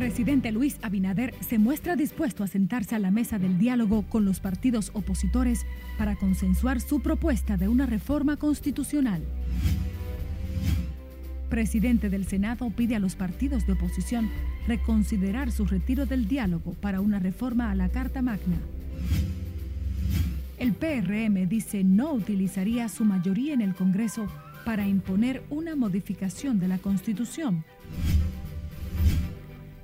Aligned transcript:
presidente 0.00 0.50
Luis 0.50 0.78
Abinader 0.80 1.34
se 1.46 1.58
muestra 1.58 1.94
dispuesto 1.94 2.42
a 2.42 2.46
sentarse 2.46 2.94
a 2.94 2.98
la 2.98 3.10
mesa 3.10 3.38
del 3.38 3.58
diálogo 3.58 4.00
con 4.08 4.24
los 4.24 4.40
partidos 4.40 4.90
opositores 4.94 5.66
para 5.98 6.16
consensuar 6.16 6.80
su 6.80 7.00
propuesta 7.00 7.58
de 7.58 7.68
una 7.68 7.84
reforma 7.84 8.38
constitucional. 8.38 9.20
Presidente 11.50 12.08
del 12.08 12.24
Senado 12.24 12.70
pide 12.70 12.96
a 12.96 12.98
los 12.98 13.14
partidos 13.14 13.66
de 13.66 13.74
oposición 13.74 14.30
reconsiderar 14.66 15.52
su 15.52 15.66
retiro 15.66 16.06
del 16.06 16.26
diálogo 16.26 16.72
para 16.80 17.02
una 17.02 17.18
reforma 17.18 17.70
a 17.70 17.74
la 17.74 17.90
Carta 17.90 18.22
Magna. 18.22 18.56
El 20.56 20.72
PRM 20.72 21.46
dice 21.46 21.84
no 21.84 22.14
utilizaría 22.14 22.88
su 22.88 23.04
mayoría 23.04 23.52
en 23.52 23.60
el 23.60 23.74
Congreso 23.74 24.28
para 24.64 24.88
imponer 24.88 25.42
una 25.50 25.76
modificación 25.76 26.58
de 26.58 26.68
la 26.68 26.78
Constitución 26.78 27.64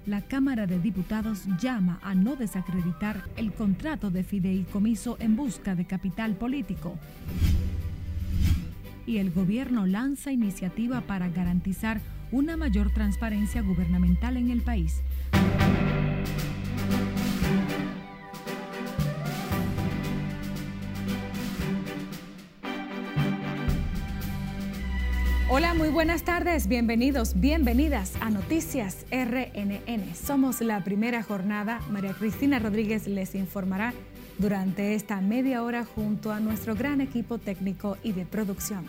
la 0.07 0.23
Cámara 0.23 0.67
de 0.67 0.79
Diputados 0.79 1.45
llama 1.61 1.99
a 2.03 2.15
no 2.15 2.37
desacreditar 2.37 3.25
el 3.37 3.53
contrato 3.53 4.11
de 4.11 4.23
fideicomiso 4.23 5.17
en 5.21 5.37
busca 5.37 5.75
de 5.75 5.85
capital 5.85 6.37
político. 6.37 6.97
Y 9.05 9.19
el 9.19 9.33
gobierno 9.33 9.87
lanza 9.87 10.33
iniciativa 10.33 11.01
para 11.03 11.29
garantizar 11.29 12.01
una 12.33 12.57
mayor 12.57 12.93
transparencia 12.93 13.63
gubernamental 13.63 14.37
en 14.37 14.51
el 14.51 14.63
país. 14.63 15.03
Hola, 25.57 25.73
muy 25.73 25.89
buenas 25.89 26.23
tardes, 26.23 26.67
bienvenidos, 26.69 27.41
bienvenidas 27.41 28.13
a 28.21 28.29
Noticias 28.29 29.07
RNN. 29.11 30.15
Somos 30.15 30.61
la 30.61 30.85
primera 30.85 31.23
jornada, 31.23 31.81
María 31.91 32.13
Cristina 32.13 32.59
Rodríguez 32.59 33.07
les 33.07 33.35
informará 33.35 33.95
durante 34.37 34.95
esta 34.95 35.19
media 35.23 35.63
hora 35.63 35.87
junto 35.87 36.31
a 36.31 36.41
nuestro 36.41 36.75
gran 36.75 37.01
equipo 37.01 37.39
técnico 37.39 37.97
y 38.03 38.13
de 38.13 38.27
producción. 38.27 38.85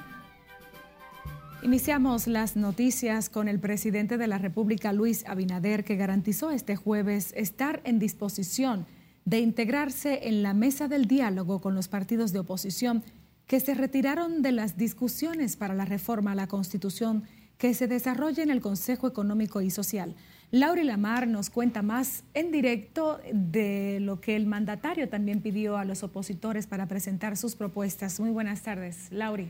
Iniciamos 1.62 2.28
las 2.28 2.58
noticias 2.58 3.30
con 3.30 3.48
el 3.48 3.62
presidente 3.62 4.18
de 4.18 4.28
la 4.28 4.38
República, 4.38 4.92
Luis 4.92 5.24
Abinader, 5.26 5.86
que 5.86 5.96
garantizó 5.96 6.52
este 6.52 6.76
jueves 6.76 7.34
estar 7.38 7.80
en 7.86 7.98
disposición 7.98 8.88
de 9.24 9.40
integrarse 9.40 10.28
en 10.28 10.44
la 10.44 10.54
mesa 10.54 10.90
del 10.90 11.06
diálogo 11.06 11.62
con 11.62 11.76
los 11.76 11.88
partidos 11.88 12.34
de 12.34 12.40
oposición 12.40 13.04
que 13.48 13.60
se 13.62 13.74
retiraron 13.74 14.42
de 14.42 14.52
las 14.52 14.78
discusiones 14.78 15.56
para 15.56 15.74
la 15.74 15.86
reforma 15.86 16.34
a 16.34 16.36
la 16.36 16.48
Constitución 16.48 17.24
que 17.58 17.74
se 17.74 17.88
desarrolla 17.88 18.44
en 18.44 18.52
el 18.52 18.62
Consejo 18.62 19.08
Económico 19.08 19.62
y 19.62 19.72
Social. 19.72 20.16
Lauri 20.52 20.84
Lamar 20.84 21.28
nos 21.28 21.50
cuenta 21.50 21.82
más 21.82 22.24
en 22.34 22.52
directo 22.52 23.20
de 23.34 24.00
lo 24.02 24.22
que 24.22 24.36
el 24.36 24.46
mandatario 24.46 25.10
también 25.10 25.42
pidió 25.42 25.78
a 25.78 25.86
los 25.86 26.04
opositores 26.04 26.68
para 26.68 26.88
presentar 26.88 27.36
sus 27.36 27.56
propuestas. 27.56 28.20
Muy 28.20 28.30
buenas 28.30 28.62
tardes, 28.62 29.08
Lauri. 29.12 29.50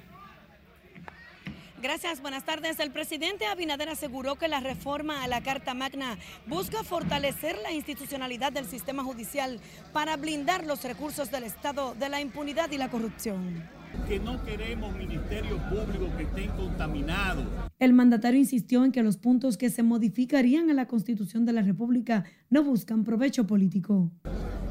Gracias, 1.81 2.21
buenas 2.21 2.43
tardes. 2.43 2.79
El 2.79 2.89
presidente 2.89 3.45
Abinader 3.45 3.89
aseguró 3.89 4.35
que 4.35 4.47
la 4.47 4.59
reforma 4.59 5.23
a 5.23 5.27
la 5.27 5.41
Carta 5.41 5.75
Magna 5.75 6.17
busca 6.47 6.83
fortalecer 6.83 7.55
la 7.61 7.71
institucionalidad 7.71 8.51
del 8.51 8.65
sistema 8.65 9.03
judicial 9.03 9.59
para 9.93 10.17
blindar 10.17 10.65
los 10.65 10.83
recursos 10.83 11.29
del 11.29 11.43
Estado 11.43 11.93
de 11.93 12.09
la 12.09 12.19
impunidad 12.19 12.71
y 12.71 12.79
la 12.79 12.89
corrupción 12.89 13.76
que 14.07 14.19
no 14.19 14.43
queremos 14.43 14.95
ministerios 14.95 15.59
públicos 15.63 16.09
que 16.17 16.23
estén 16.23 16.49
contaminados. 16.51 17.45
El 17.79 17.93
mandatario 17.93 18.39
insistió 18.39 18.83
en 18.85 18.91
que 18.91 19.03
los 19.03 19.17
puntos 19.17 19.57
que 19.57 19.69
se 19.69 19.83
modificarían 19.83 20.69
a 20.69 20.73
la 20.73 20.87
Constitución 20.87 21.45
de 21.45 21.53
la 21.53 21.61
República 21.61 22.25
no 22.49 22.63
buscan 22.63 23.03
provecho 23.03 23.47
político. 23.47 24.11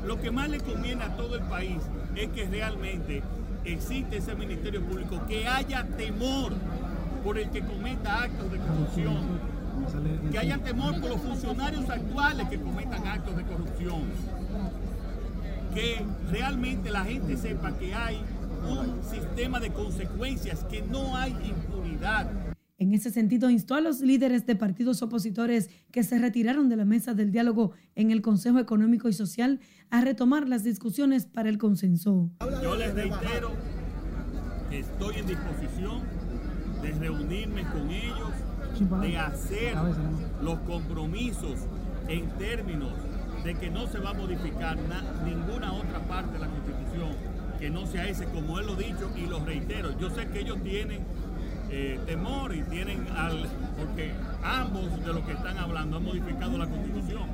Lo 0.07 0.21
que 0.21 0.31
más 0.31 0.49
le 0.49 0.61
conviene 0.61 1.03
a 1.03 1.17
todo 1.17 1.37
el 1.37 1.43
país 1.45 1.79
es 2.15 2.29
que 2.29 2.47
realmente 2.47 3.23
existe 3.65 4.19
ese 4.19 4.35
ministerio 4.35 4.83
público, 4.83 5.21
que 5.27 5.47
haya 5.47 5.85
temor 5.97 6.53
por 7.25 7.39
el 7.39 7.51
que 7.51 7.61
cometa 7.61 8.23
actos 8.23 8.53
de 8.53 8.59
corrupción, 8.59 9.41
que 10.31 10.39
haya 10.39 10.59
temor 10.59 11.01
por 11.01 11.11
los 11.11 11.21
funcionarios 11.21 11.89
actuales 11.91 12.49
que 12.49 12.59
cometan 12.59 13.07
actos 13.07 13.37
de 13.37 13.43
corrupción, 13.43 14.03
que 15.75 16.05
realmente 16.31 16.91
la 16.91 17.05
gente 17.05 17.37
sepa 17.37 17.77
que 17.77 17.95
hay 17.95 18.21
un 18.67 19.03
sistema 19.03 19.61
de 19.61 19.73
consecuencias, 19.73 20.65
que 20.65 20.83
no 20.83 21.17
hay 21.17 21.33
impunidad. 21.33 22.31
En 22.79 22.93
ese 22.93 23.11
sentido, 23.11 23.49
instó 23.49 23.75
a 23.75 23.81
los 23.81 24.03
líderes 24.03 24.45
de 24.45 24.55
partidos 24.55 25.01
opositores 25.01 25.71
que 25.91 26.03
se 26.03 26.19
retiraron 26.19 26.69
de 26.69 26.77
la 26.77 26.85
mesa 26.85 27.15
del 27.15 27.33
diálogo 27.33 27.73
en 27.95 28.11
el 28.11 28.21
Consejo 28.21 28.59
Económico 28.59 29.09
y 29.09 29.15
Social 29.15 29.61
a 29.89 30.03
retomar 30.03 30.47
las 30.47 30.63
discusiones 30.63 31.25
para 31.25 31.49
el 31.49 31.57
consenso. 31.57 32.31
Yo 32.63 32.77
les 32.77 32.95
reitero 32.95 33.53
que 34.69 34.81
estoy 34.81 35.17
en 35.17 35.27
disposición 35.27 36.03
de 36.83 36.93
reunirme 36.93 37.63
con 37.71 37.91
ellos, 37.91 39.01
de 39.01 39.17
hacer 39.17 39.75
los 40.43 40.59
compromisos 40.61 41.61
en 42.09 42.29
términos 42.37 42.93
de 43.43 43.55
que 43.55 43.71
no 43.71 43.87
se 43.87 44.01
va 44.01 44.11
a 44.11 44.15
modificar 44.15 44.77
ninguna 45.25 45.73
otra 45.73 46.01
parte 46.07 46.33
de 46.35 46.39
la 46.41 46.49
Constitución 46.49 46.86
que 47.59 47.71
no 47.71 47.87
sea 47.87 48.07
ese, 48.09 48.27
como 48.27 48.59
él 48.59 48.67
lo 48.67 48.75
ha 48.75 48.77
dicho 48.77 49.11
y 49.17 49.27
lo 49.27 49.45
reitero. 49.45 49.99
Yo 49.99 50.11
sé 50.11 50.29
que 50.29 50.41
ellos 50.41 50.63
tienen 50.63 51.03
eh, 51.71 51.99
temor 52.07 52.55
y 52.55 52.63
tienen 52.63 53.07
al. 53.17 53.49
porque 53.79 54.13
ambos 54.43 55.05
de 55.05 55.13
los 55.13 55.25
que 55.25 55.33
están 55.33 55.59
hablando 55.59 55.97
han 55.97 56.05
modificado 56.05 56.57
la 56.59 56.69
constitución 56.69 57.25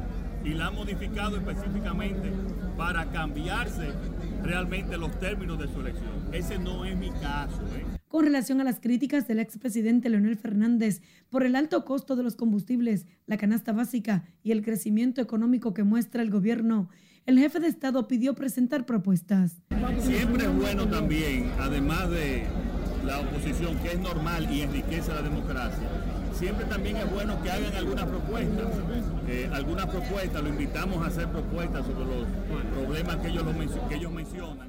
y 0.44 0.54
la 0.54 0.68
han 0.68 0.74
modificado 0.74 1.36
específicamente 1.36 2.32
para 2.76 3.10
cambiarse 3.10 3.92
realmente 4.42 4.96
los 4.96 5.18
términos 5.20 5.58
de 5.58 5.68
su 5.68 5.80
elección. 5.80 6.12
Ese 6.32 6.58
no 6.58 6.84
es 6.84 6.96
mi 6.96 7.10
caso. 7.10 7.62
¿eh? 7.76 7.84
Con 8.08 8.24
relación 8.24 8.60
a 8.60 8.64
las 8.64 8.80
críticas 8.80 9.28
del 9.28 9.38
expresidente 9.38 10.08
Leonel 10.08 10.36
Fernández 10.36 11.00
por 11.30 11.44
el 11.44 11.54
alto 11.54 11.84
costo 11.84 12.16
de 12.16 12.22
los 12.22 12.36
combustibles, 12.36 13.06
la 13.26 13.36
canasta 13.36 13.72
básica 13.72 14.24
y 14.42 14.52
el 14.52 14.62
crecimiento 14.62 15.20
económico 15.20 15.74
que 15.74 15.84
muestra 15.84 16.22
el 16.22 16.30
gobierno, 16.30 16.88
el 17.26 17.38
jefe 17.38 17.60
de 17.60 17.68
Estado 17.68 18.08
pidió 18.08 18.34
presentar 18.34 18.84
propuestas. 18.84 19.52
Siempre 20.00 20.44
es 20.44 20.54
bueno 20.54 20.86
también, 20.88 21.52
además 21.60 22.10
de 22.10 22.44
la 23.04 23.20
oposición, 23.20 23.76
que 23.78 23.92
es 23.92 24.00
normal 24.00 24.50
y 24.50 24.62
enriquece 24.62 25.12
la 25.12 25.22
democracia, 25.22 25.88
siempre 26.34 26.64
también 26.66 26.96
es 26.96 27.10
bueno 27.10 27.40
que 27.42 27.50
hagan 27.50 27.74
algunas 27.74 28.06
propuestas. 28.06 28.66
Eh, 29.28 29.48
algunas 29.52 29.86
propuestas, 29.86 30.42
lo 30.42 30.48
invitamos 30.48 31.04
a 31.04 31.08
hacer 31.08 31.28
propuestas 31.28 31.86
sobre 31.86 32.04
los 32.04 32.26
problemas 32.74 33.16
que 33.16 33.28
ellos, 33.28 34.12
mencionan. 34.12 34.68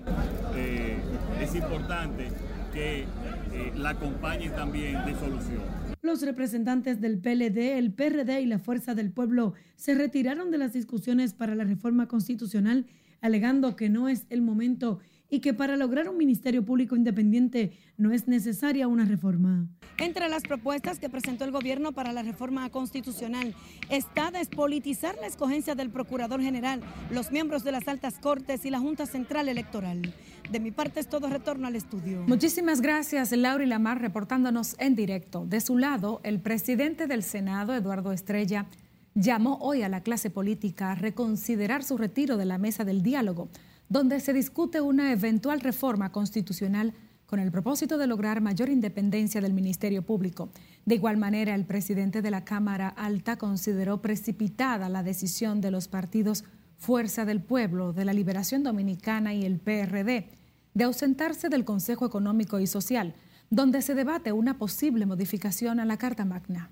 Eh, 0.56 0.97
es 1.41 1.56
importante 1.56 2.30
que 2.74 3.02
eh, 3.02 3.74
la 3.75 3.90
acompañen 3.90 4.52
también 4.53 5.06
de 5.06 5.14
solución. 5.16 5.62
Los 6.03 6.22
representantes 6.22 7.00
del 7.00 7.18
PLD, 7.18 7.78
el 7.78 7.94
PRD 7.94 8.41
y 8.41 8.46
la 8.46 8.59
Fuerza 8.59 8.94
del 8.94 9.09
Pueblo 9.09 9.53
se 9.78 9.96
retiraron 9.96 10.52
de 10.52 10.58
las 10.58 10.74
discusiones 10.74 11.34
para 11.34 11.56
la 11.56 11.64
reforma 11.64 12.09
constitucional, 12.09 12.88
alegando 13.22 13.78
que 13.78 13.88
no 13.88 14.09
es 14.09 14.25
el 14.30 14.41
momento 14.41 15.00
y 15.30 15.40
que 15.40 15.53
para 15.53 15.78
lograr 15.78 16.09
un 16.09 16.18
ministerio 16.18 16.66
público 16.66 16.97
independiente 16.97 17.72
no 17.96 18.12
es 18.12 18.28
necesaria 18.28 18.90
una 18.90 19.06
reforma. 19.06 19.66
Entre 19.97 20.28
las 20.28 20.44
propuestas 20.44 21.00
que 21.00 21.09
presentó 21.09 21.46
el 21.46 21.52
gobierno 21.52 21.94
para 21.94 22.12
la 22.12 22.22
reforma 22.22 22.70
constitucional 22.70 23.56
está 23.90 24.30
despolitizar 24.30 25.16
la 25.22 25.28
escogencia 25.28 25.74
del 25.74 25.90
Procurador 25.90 26.41
General, 26.41 26.81
los 27.12 27.31
miembros 27.31 27.64
de 27.64 27.72
las 27.72 27.88
altas 27.88 28.20
cortes 28.20 28.66
y 28.66 28.72
la 28.72 28.80
Junta 28.80 29.06
Central 29.06 29.47
Electoral. 29.47 30.14
De 30.51 30.59
mi 30.59 30.71
parte 30.71 30.99
es 30.99 31.07
todo 31.07 31.29
retorno 31.29 31.67
al 31.67 31.75
estudio. 31.75 32.23
Muchísimas 32.27 32.81
gracias, 32.81 33.31
Laura 33.31 33.63
y 33.63 33.67
Lamar, 33.67 34.01
reportándonos 34.01 34.75
en 34.79 34.95
directo. 34.95 35.45
De 35.47 35.61
su 35.61 35.78
lado, 35.78 36.22
el 36.23 36.40
presidente 36.40 37.07
del 37.07 37.23
Senado, 37.23 37.73
Eduardo 37.73 38.11
Estrella, 38.11 38.67
llamó 39.16 39.57
hoy 39.61 39.81
a 39.81 39.90
la 39.90 40.01
clase 40.01 40.29
política 40.29 40.91
a 40.91 40.95
reconsiderar 40.95 41.84
su 41.84 41.97
retiro 41.97 42.37
de 42.37 42.45
la 42.45 42.57
mesa 42.57 42.84
del 42.84 43.01
diálogo 43.01 43.49
donde 43.90 44.19
se 44.19 44.34
discute 44.34 44.81
una 44.81 45.11
eventual 45.11 45.59
reforma 45.59 46.11
constitucional 46.11 46.93
con 47.28 47.39
el 47.39 47.51
propósito 47.51 47.97
de 47.97 48.07
lograr 48.07 48.41
mayor 48.41 48.69
independencia 48.69 49.39
del 49.39 49.53
Ministerio 49.53 50.03
Público. 50.03 50.49
De 50.85 50.96
igual 50.96 51.17
manera, 51.17 51.55
el 51.55 51.66
presidente 51.66 52.22
de 52.22 52.31
la 52.31 52.43
Cámara 52.43 52.89
Alta 52.89 53.37
consideró 53.37 54.01
precipitada 54.01 54.89
la 54.89 55.03
decisión 55.03 55.61
de 55.61 55.69
los 55.69 55.87
partidos 55.87 56.43
Fuerza 56.84 57.24
del 57.24 57.40
Pueblo, 57.40 57.94
de 57.94 58.03
la 58.03 58.12
Liberación 58.12 58.62
Dominicana 58.62 59.34
y 59.34 59.46
el 59.46 59.58
PRD 59.58 60.28
de 60.74 60.84
ausentarse 60.84 61.47
del 61.47 61.64
Consejo 61.64 62.06
Económico 62.06 62.59
y 62.59 62.68
Social, 62.68 63.14
donde 63.50 63.82
se 63.82 63.96
debate 63.96 64.34
una 64.34 64.58
posible 64.58 65.06
modificación 65.06 65.80
a 65.80 65.85
la 65.85 65.96
Carta 65.96 66.26
Magna. 66.26 66.70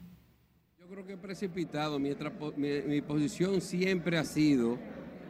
Yo 0.81 0.88
creo 0.90 1.06
que 1.06 1.16
precipitado. 1.16 1.98
Mi, 1.98 2.13
mi 2.58 3.02
posición 3.02 3.62
siempre 3.62 4.18
ha 4.18 4.25
sido, 4.25 4.78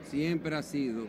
siempre 0.10 0.56
ha 0.56 0.64
sido 0.64 1.06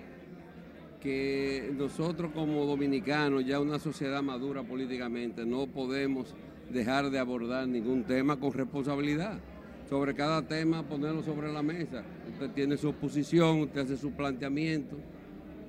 que 1.00 1.72
nosotros 1.74 2.30
como 2.34 2.66
dominicanos, 2.66 3.42
ya 3.46 3.58
una 3.58 3.78
sociedad 3.78 4.22
madura 4.22 4.62
políticamente, 4.62 5.46
no 5.46 5.66
podemos 5.66 6.34
dejar 6.70 7.08
de 7.08 7.18
abordar 7.18 7.66
ningún 7.66 8.04
tema 8.04 8.38
con 8.38 8.52
responsabilidad. 8.52 9.40
Sobre 9.92 10.14
cada 10.14 10.40
tema 10.40 10.82
ponerlo 10.82 11.22
sobre 11.22 11.52
la 11.52 11.62
mesa. 11.62 12.02
Usted 12.32 12.48
tiene 12.52 12.78
su 12.78 12.88
oposición, 12.88 13.60
usted 13.60 13.82
hace 13.82 13.98
su 13.98 14.12
planteamiento, 14.12 14.96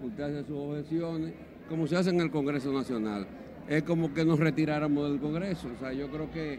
usted 0.01 0.23
hace 0.23 0.47
sus 0.47 0.57
objeciones, 0.57 1.33
como 1.67 1.87
se 1.87 1.97
hace 1.97 2.11
en 2.11 2.21
el 2.21 2.31
Congreso 2.31 2.71
Nacional. 2.71 3.27
Es 3.67 3.83
como 3.83 4.13
que 4.13 4.23
nos 4.23 4.39
retiráramos 4.39 5.11
del 5.11 5.19
Congreso. 5.19 5.67
O 5.75 5.77
sea, 5.77 5.91
yo 5.91 6.09
creo 6.09 6.31
que 6.31 6.57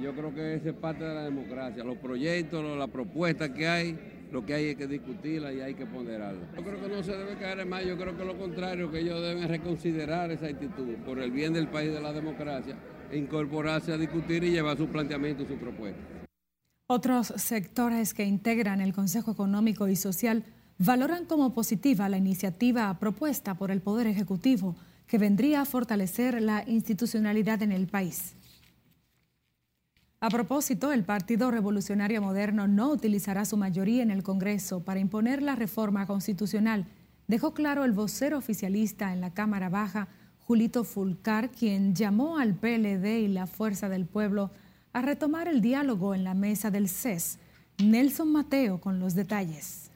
yo 0.00 0.14
creo 0.14 0.34
que 0.34 0.54
esa 0.54 0.70
es 0.70 0.74
parte 0.74 1.04
de 1.04 1.14
la 1.14 1.24
democracia. 1.24 1.84
Los 1.84 1.98
proyectos, 1.98 2.64
las 2.78 2.88
propuestas 2.88 3.50
que 3.50 3.68
hay, 3.68 3.98
lo 4.32 4.46
que 4.46 4.54
hay 4.54 4.68
es 4.68 4.76
que 4.76 4.86
discutirla 4.86 5.52
y 5.52 5.60
hay 5.60 5.74
que 5.74 5.84
ponderarla. 5.84 6.54
Yo 6.56 6.62
creo 6.62 6.80
que 6.80 6.88
no 6.88 7.02
se 7.02 7.14
debe 7.14 7.34
caer 7.34 7.60
en 7.60 7.68
más, 7.68 7.84
yo 7.84 7.98
creo 7.98 8.16
que 8.16 8.24
lo 8.24 8.38
contrario, 8.38 8.90
que 8.90 9.00
ellos 9.00 9.20
deben 9.20 9.46
reconsiderar 9.46 10.30
esa 10.30 10.46
actitud 10.46 10.94
por 11.04 11.18
el 11.18 11.30
bien 11.30 11.52
del 11.52 11.68
país 11.68 11.92
de 11.92 12.00
la 12.00 12.14
democracia, 12.14 12.76
e 13.10 13.18
incorporarse 13.18 13.92
a 13.92 13.98
discutir 13.98 14.42
y 14.42 14.52
llevar 14.52 14.78
su 14.78 14.86
planteamiento 14.86 15.42
y 15.42 15.46
su 15.46 15.56
propuesta. 15.56 16.23
Otros 16.86 17.32
sectores 17.36 18.12
que 18.12 18.26
integran 18.26 18.82
el 18.82 18.92
Consejo 18.92 19.30
Económico 19.30 19.88
y 19.88 19.96
Social 19.96 20.44
valoran 20.76 21.24
como 21.24 21.54
positiva 21.54 22.10
la 22.10 22.18
iniciativa 22.18 22.92
propuesta 22.98 23.54
por 23.54 23.70
el 23.70 23.80
Poder 23.80 24.06
Ejecutivo 24.06 24.76
que 25.06 25.16
vendría 25.16 25.62
a 25.62 25.64
fortalecer 25.64 26.42
la 26.42 26.62
institucionalidad 26.66 27.62
en 27.62 27.72
el 27.72 27.86
país. 27.86 28.34
A 30.20 30.28
propósito, 30.28 30.92
el 30.92 31.04
Partido 31.04 31.50
Revolucionario 31.50 32.20
Moderno 32.20 32.68
no 32.68 32.90
utilizará 32.90 33.46
su 33.46 33.56
mayoría 33.56 34.02
en 34.02 34.10
el 34.10 34.22
Congreso 34.22 34.80
para 34.80 35.00
imponer 35.00 35.42
la 35.42 35.56
reforma 35.56 36.06
constitucional, 36.06 36.86
dejó 37.28 37.54
claro 37.54 37.86
el 37.86 37.92
vocero 37.92 38.36
oficialista 38.36 39.14
en 39.14 39.22
la 39.22 39.32
Cámara 39.32 39.70
Baja, 39.70 40.08
Julito 40.38 40.84
Fulcar, 40.84 41.50
quien 41.50 41.94
llamó 41.94 42.36
al 42.36 42.54
PLD 42.54 43.20
y 43.20 43.28
la 43.28 43.46
Fuerza 43.46 43.88
del 43.88 44.04
Pueblo 44.04 44.50
a 44.94 45.02
retomar 45.02 45.48
el 45.48 45.60
diálogo 45.60 46.14
en 46.14 46.24
la 46.24 46.34
mesa 46.34 46.70
del 46.70 46.88
CES. 46.88 47.38
Nelson 47.82 48.32
Mateo 48.32 48.80
con 48.80 49.00
los 49.00 49.14
detalles. 49.14 49.90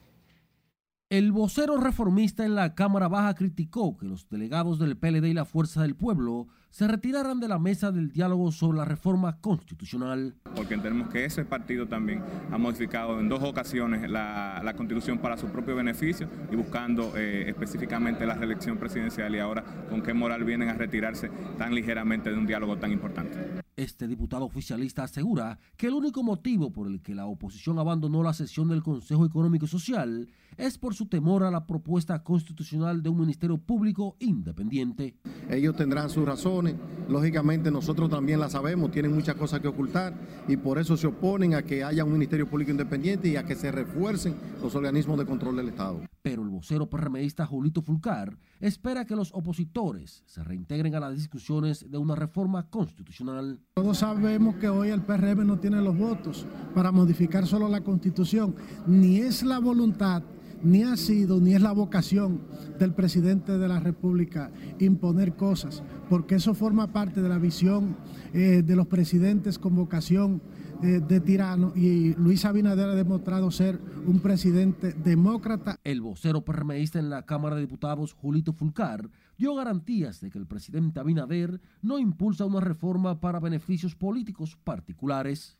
El 1.09 1.31
vocero 1.31 1.77
reformista 1.77 2.45
en 2.45 2.53
la 2.53 2.75
Cámara 2.75 3.07
Baja 3.07 3.33
criticó 3.33 3.97
que 3.97 4.05
los 4.05 4.29
delegados 4.29 4.77
del 4.77 4.97
PLD 4.97 5.25
y 5.29 5.33
la 5.33 5.45
Fuerza 5.45 5.81
del 5.81 5.95
Pueblo 5.95 6.49
se 6.69 6.87
retiraran 6.87 7.39
de 7.39 7.47
la 7.47 7.59
mesa 7.59 7.91
del 7.91 8.11
diálogo 8.11 8.51
sobre 8.51 8.77
la 8.77 8.85
reforma 8.85 9.39
constitucional. 9.39 10.35
Porque 10.55 10.75
entendemos 10.75 11.09
que 11.09 11.25
ese 11.25 11.45
partido 11.45 11.87
también 11.87 12.23
ha 12.51 12.57
modificado 12.57 13.19
en 13.19 13.29
dos 13.29 13.43
ocasiones 13.43 14.09
la, 14.09 14.73
constitución 14.77 15.17
para 15.17 15.35
su 15.35 15.47
propio 15.47 15.75
beneficio 15.75 16.29
y 16.51 16.55
buscando 16.55 17.17
eh, 17.17 17.49
específicamente 17.49 18.25
la 18.25 18.35
reelección 18.35 18.77
presidencial 18.77 19.35
y 19.35 19.39
ahora 19.39 19.63
con 19.89 20.01
qué 20.01 20.13
moral 20.13 20.43
vienen 20.43 20.69
a 20.69 20.73
retirarse 20.73 21.29
tan 21.57 21.73
ligeramente 21.73 22.29
de 22.29 22.37
un 22.37 22.45
diálogo 22.45 22.77
tan 22.77 22.91
importante. 22.91 23.59
Este 23.79 24.07
diputado 24.07 24.43
oficialista 24.43 25.03
asegura 25.03 25.57
que 25.77 25.87
el 25.87 25.93
único 25.93 26.21
motivo 26.21 26.71
por 26.71 26.87
el 26.87 27.01
que 27.01 27.15
la 27.15 27.27
oposición 27.27 27.79
abandonó 27.79 28.21
la 28.23 28.33
sesión 28.33 28.67
del 28.67 28.83
Consejo 28.83 29.25
Económico 29.25 29.65
y 29.65 29.69
Social 29.69 30.27
es 30.57 30.77
por 30.77 30.93
su 30.93 31.05
temor 31.05 31.43
a 31.43 31.51
la 31.51 31.65
propuesta 31.65 32.21
constitucional 32.21 33.01
de 33.01 33.07
un 33.07 33.21
ministerio 33.21 33.57
público 33.57 34.17
independiente. 34.19 35.15
Ellos 35.49 35.77
tendrán 35.77 36.09
sus 36.09 36.25
razones, 36.59 36.75
lógicamente 37.07 37.71
nosotros 37.71 38.09
también 38.09 38.39
la 38.39 38.49
sabemos, 38.49 38.91
tienen 38.91 39.13
muchas 39.13 39.35
cosas 39.35 39.59
que 39.59 39.67
ocultar 39.67 40.13
y 40.47 40.57
por 40.57 40.77
eso 40.77 40.97
se 40.97 41.07
oponen 41.07 41.53
a 41.53 41.63
que 41.63 41.83
haya 41.83 42.03
un 42.03 42.13
ministerio 42.13 42.47
público 42.47 42.71
independiente 42.71 43.29
y 43.29 43.35
a 43.35 43.43
que 43.43 43.55
se 43.55 43.71
refuercen 43.71 44.35
los 44.61 44.75
organismos 44.75 45.17
de 45.17 45.25
control 45.25 45.55
del 45.55 45.69
Estado. 45.69 46.01
Pero 46.21 46.43
el 46.43 46.49
vocero 46.49 46.89
PRMista 46.89 47.45
Julito 47.45 47.81
Fulcar 47.81 48.37
espera 48.59 49.05
que 49.05 49.15
los 49.15 49.31
opositores 49.33 50.23
se 50.25 50.43
reintegren 50.43 50.95
a 50.95 50.99
las 50.99 51.15
discusiones 51.15 51.89
de 51.89 51.97
una 51.97 52.15
reforma 52.15 52.69
constitucional. 52.69 53.59
Todos 53.73 53.99
sabemos 53.99 54.55
que 54.55 54.67
hoy 54.67 54.89
el 54.89 55.01
PRM 55.01 55.47
no 55.47 55.59
tiene 55.59 55.81
los 55.81 55.97
votos 55.97 56.45
para 56.75 56.91
modificar 56.91 57.47
solo 57.47 57.69
la 57.69 57.81
constitución, 57.81 58.55
ni 58.85 59.19
es 59.19 59.43
la 59.43 59.59
voluntad 59.59 60.23
ni 60.63 60.83
ha 60.83 60.95
sido 60.97 61.39
ni 61.39 61.53
es 61.53 61.61
la 61.61 61.71
vocación 61.71 62.41
del 62.77 62.93
presidente 62.93 63.57
de 63.57 63.67
la 63.67 63.79
República 63.79 64.51
imponer 64.79 65.35
cosas, 65.35 65.83
porque 66.09 66.35
eso 66.35 66.53
forma 66.53 66.91
parte 66.91 67.21
de 67.21 67.29
la 67.29 67.37
visión 67.37 67.97
eh, 68.33 68.63
de 68.65 68.75
los 68.75 68.87
presidentes 68.87 69.59
con 69.59 69.75
vocación 69.75 70.41
eh, 70.81 71.01
de 71.05 71.19
tirano 71.19 71.73
y 71.75 72.13
Luis 72.13 72.45
Abinader 72.45 72.89
ha 72.89 72.95
demostrado 72.95 73.51
ser 73.51 73.79
un 74.05 74.19
presidente 74.21 74.93
demócrata. 74.93 75.79
El 75.83 75.99
vocero 75.99 76.45
permeísta 76.45 76.99
en 76.99 77.09
la 77.09 77.25
Cámara 77.25 77.55
de 77.55 77.61
Diputados, 77.61 78.13
Julito 78.13 78.53
Fulcar, 78.53 79.09
dio 79.37 79.55
garantías 79.55 80.21
de 80.21 80.29
que 80.29 80.37
el 80.37 80.47
presidente 80.47 80.99
Abinader 80.99 81.59
no 81.81 81.99
impulsa 81.99 82.45
una 82.45 82.61
reforma 82.61 83.19
para 83.19 83.39
beneficios 83.39 83.95
políticos 83.95 84.57
particulares. 84.63 85.57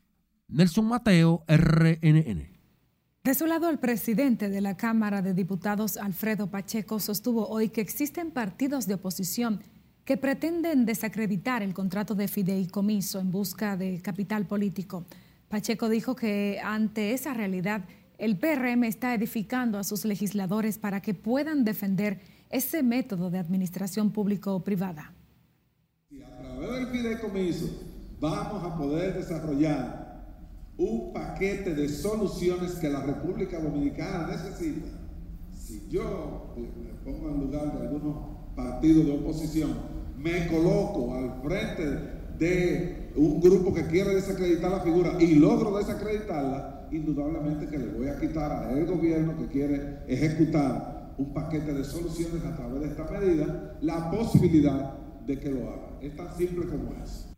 Nelson 0.48 0.86
Mateo, 0.86 1.44
RNN. 1.46 2.59
De 3.22 3.34
su 3.34 3.44
lado, 3.44 3.68
el 3.68 3.78
presidente 3.78 4.48
de 4.48 4.62
la 4.62 4.78
Cámara 4.78 5.20
de 5.20 5.34
Diputados, 5.34 5.98
Alfredo 5.98 6.46
Pacheco, 6.46 6.98
sostuvo 6.98 7.46
hoy 7.48 7.68
que 7.68 7.82
existen 7.82 8.30
partidos 8.30 8.86
de 8.86 8.94
oposición 8.94 9.60
que 10.06 10.16
pretenden 10.16 10.86
desacreditar 10.86 11.62
el 11.62 11.74
contrato 11.74 12.14
de 12.14 12.28
fideicomiso 12.28 13.20
en 13.20 13.30
busca 13.30 13.76
de 13.76 14.00
capital 14.00 14.46
político. 14.46 15.04
Pacheco 15.50 15.90
dijo 15.90 16.16
que 16.16 16.60
ante 16.64 17.12
esa 17.12 17.34
realidad, 17.34 17.84
el 18.16 18.38
PRM 18.38 18.84
está 18.84 19.12
edificando 19.12 19.78
a 19.78 19.84
sus 19.84 20.06
legisladores 20.06 20.78
para 20.78 21.02
que 21.02 21.12
puedan 21.12 21.62
defender 21.62 22.22
ese 22.48 22.82
método 22.82 23.28
de 23.28 23.38
administración 23.38 24.12
público-privada. 24.12 25.12
Y 26.08 26.22
a 26.22 26.38
través 26.38 26.70
del 26.70 26.86
fideicomiso 26.86 27.66
vamos 28.18 28.64
a 28.64 28.78
poder 28.78 29.12
desarrollar 29.12 30.09
un 30.80 31.12
paquete 31.12 31.74
de 31.74 31.88
soluciones 31.90 32.72
que 32.76 32.88
la 32.88 33.02
República 33.02 33.60
Dominicana 33.60 34.28
necesita. 34.28 34.86
Si 35.52 35.86
yo 35.90 36.54
me 36.56 36.94
pongo 37.04 37.28
en 37.28 37.40
lugar 37.40 37.78
de 37.78 37.86
algunos 37.86 38.16
partidos 38.56 39.04
de 39.04 39.12
oposición, 39.12 39.74
me 40.16 40.46
coloco 40.48 41.14
al 41.14 41.42
frente 41.42 41.84
de 42.38 43.10
un 43.14 43.40
grupo 43.42 43.74
que 43.74 43.88
quiere 43.88 44.14
desacreditar 44.14 44.70
la 44.70 44.80
figura 44.80 45.16
y 45.20 45.34
logro 45.34 45.76
desacreditarla, 45.76 46.88
indudablemente 46.90 47.66
que 47.66 47.78
le 47.78 47.92
voy 47.92 48.08
a 48.08 48.18
quitar 48.18 48.50
al 48.50 48.86
gobierno 48.86 49.36
que 49.36 49.48
quiere 49.48 49.98
ejecutar 50.08 51.12
un 51.18 51.34
paquete 51.34 51.74
de 51.74 51.84
soluciones 51.84 52.42
a 52.42 52.56
través 52.56 52.80
de 52.80 52.86
esta 52.88 53.04
medida 53.04 53.76
la 53.82 54.10
posibilidad 54.10 54.94
de 55.26 55.38
que 55.38 55.50
lo 55.50 55.68
haga. 55.68 55.98
Es 56.00 56.16
tan 56.16 56.34
simple 56.38 56.66
como 56.66 56.94
es. 57.04 57.29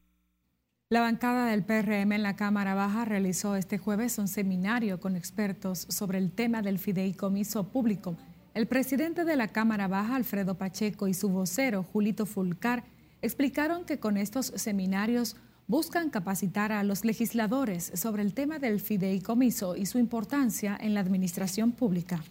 La 0.93 1.01
bancada 1.01 1.47
del 1.47 1.63
PRM 1.63 2.13
en 2.13 2.23
la 2.23 2.37
Cámara 2.37 2.75
Baja 2.75 3.07
realizó 3.07 3.57
este 3.57 3.79
jueves 3.79 4.19
un 4.19 4.29
seminario 4.29 5.01
con 5.01 5.17
expertos 5.17 5.87
sobre 5.89 6.19
el 6.19 6.31
tema 6.31 6.61
del 6.61 6.79
fideicomiso 6.79 7.65
público 7.65 8.15
el 8.53 8.67
presidente 8.67 9.25
de 9.25 9.37
la 9.37 9.49
Cámara 9.49 9.89
Baja, 9.89 10.17
Alfredo 10.17 10.59
Pacheco, 10.59 11.09
y 11.09 11.15
su 11.15 11.31
vocero, 11.31 11.83
Julito 11.83 12.27
Fulcar, 12.27 12.85
explicaron 13.23 13.87
que 13.87 14.01
con 14.01 14.19
estos 14.19 14.53
seminarios 14.55 15.37
buscan 15.67 16.11
capacitar 16.11 16.73
a 16.73 16.85
los 16.85 17.07
legisladores 17.07 17.91
sobre 17.95 18.21
el 18.21 18.35
tema 18.35 18.59
del 18.59 18.79
fideicomiso 18.79 19.77
y 19.77 19.87
su 19.87 19.99
importancia 19.99 20.77
en 20.79 20.93
la 20.93 21.01
administración 21.01 21.73
pública. 21.73 22.23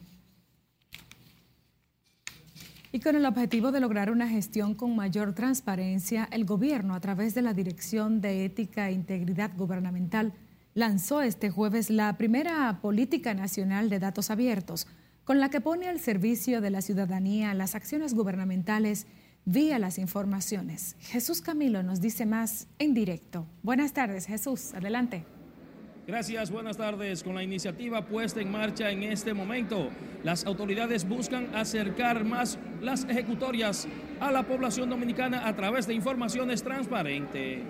Y 2.94 3.00
con 3.00 3.16
el 3.16 3.26
objetivo 3.26 3.72
de 3.72 3.80
lograr 3.80 4.12
una 4.12 4.28
gestión 4.28 4.76
con 4.76 4.96
mayor 4.96 5.34
transparencia, 5.34 6.28
el 6.32 6.44
gobierno, 6.44 6.94
a 6.94 7.00
través 7.00 7.34
de 7.34 7.42
la 7.42 7.54
Dirección 7.54 8.20
de 8.20 8.44
Ética 8.44 8.90
e 8.90 8.94
Integridad 8.94 9.52
Gubernamental, 9.56 10.34
lanzó 10.74 11.22
este 11.22 11.50
jueves 11.50 11.90
la 11.90 12.18
primera 12.18 12.80
Política 12.82 13.34
Nacional 13.34 13.90
de 13.90 14.00
Datos 14.00 14.30
Abiertos 14.30 14.88
con 15.24 15.40
la 15.40 15.50
que 15.50 15.62
pone 15.62 15.88
al 15.88 16.00
servicio 16.00 16.62
de 16.62 16.72
la 16.72 16.82
ciudadanía 16.82 17.54
las 17.54 17.76
acciones 17.76 18.14
gubernamentales 18.14 19.08
vía 19.46 19.80
las 19.80 19.98
informaciones. 19.98 20.96
Jesús 21.00 21.42
Camilo 21.42 21.84
nos 21.84 22.02
dice 22.02 22.26
más 22.26 22.68
en 22.80 22.94
directo. 22.94 23.48
Buenas 23.64 23.94
tardes, 23.94 24.26
Jesús. 24.26 24.74
Adelante. 24.74 25.26
Gracias, 26.08 26.50
buenas 26.50 26.78
tardes. 26.78 27.24
Con 27.24 27.36
la 27.36 27.44
iniciativa 27.44 28.06
puesta 28.06 28.42
en 28.42 28.52
marcha 28.52 28.90
en 28.90 29.04
este 29.04 29.36
momento, 29.36 29.90
las 30.24 30.46
autoridades 30.46 31.08
buscan 31.08 31.54
acercar 31.54 32.26
más 32.26 32.58
las 32.82 33.06
ejecutorias 33.06 33.88
a 34.20 34.32
la 34.32 34.44
población 34.44 34.90
dominicana 34.90 35.48
a 35.48 35.56
través 35.56 35.86
de 35.86 35.94
informaciones 35.94 36.64
transparentes. 36.64 37.64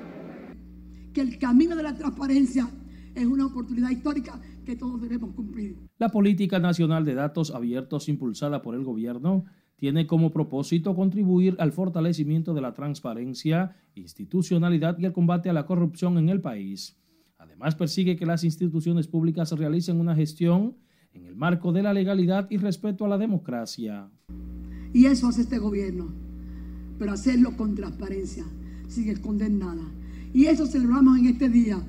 Que 1.13 1.21
el 1.21 1.37
camino 1.37 1.75
de 1.75 1.83
la 1.83 1.93
transparencia 1.93 2.69
es 3.13 3.25
una 3.25 3.47
oportunidad 3.47 3.89
histórica 3.89 4.39
que 4.65 4.77
todos 4.77 5.01
debemos 5.01 5.35
cumplir. 5.35 5.75
La 5.97 6.07
política 6.07 6.57
nacional 6.57 7.03
de 7.03 7.15
datos 7.15 7.51
abiertos 7.51 8.07
impulsada 8.07 8.61
por 8.61 8.75
el 8.75 8.85
gobierno 8.85 9.43
tiene 9.75 10.07
como 10.07 10.31
propósito 10.31 10.95
contribuir 10.95 11.57
al 11.59 11.73
fortalecimiento 11.73 12.53
de 12.53 12.61
la 12.61 12.73
transparencia, 12.73 13.75
institucionalidad 13.95 14.97
y 14.99 15.05
el 15.05 15.11
combate 15.11 15.49
a 15.49 15.53
la 15.53 15.65
corrupción 15.65 16.17
en 16.17 16.29
el 16.29 16.39
país. 16.39 16.97
Además, 17.41 17.73
persigue 17.73 18.15
que 18.15 18.27
las 18.27 18.43
instituciones 18.43 19.07
públicas 19.07 19.51
realicen 19.53 19.99
una 19.99 20.13
gestión 20.13 20.77
en 21.11 21.25
el 21.25 21.35
marco 21.35 21.71
de 21.71 21.81
la 21.81 21.91
legalidad 21.91 22.47
y 22.51 22.57
respeto 22.57 23.03
a 23.03 23.07
la 23.07 23.17
democracia. 23.17 24.11
Y 24.93 25.05
eso 25.05 25.27
hace 25.27 25.41
este 25.41 25.57
gobierno, 25.57 26.13
pero 26.99 27.13
hacerlo 27.13 27.57
con 27.57 27.73
transparencia, 27.73 28.45
sin 28.87 29.09
esconder 29.09 29.49
nada. 29.49 29.81
Y 30.33 30.45
eso 30.45 30.67
celebramos 30.67 31.17
en 31.17 31.25
este 31.25 31.49
día, 31.49 31.81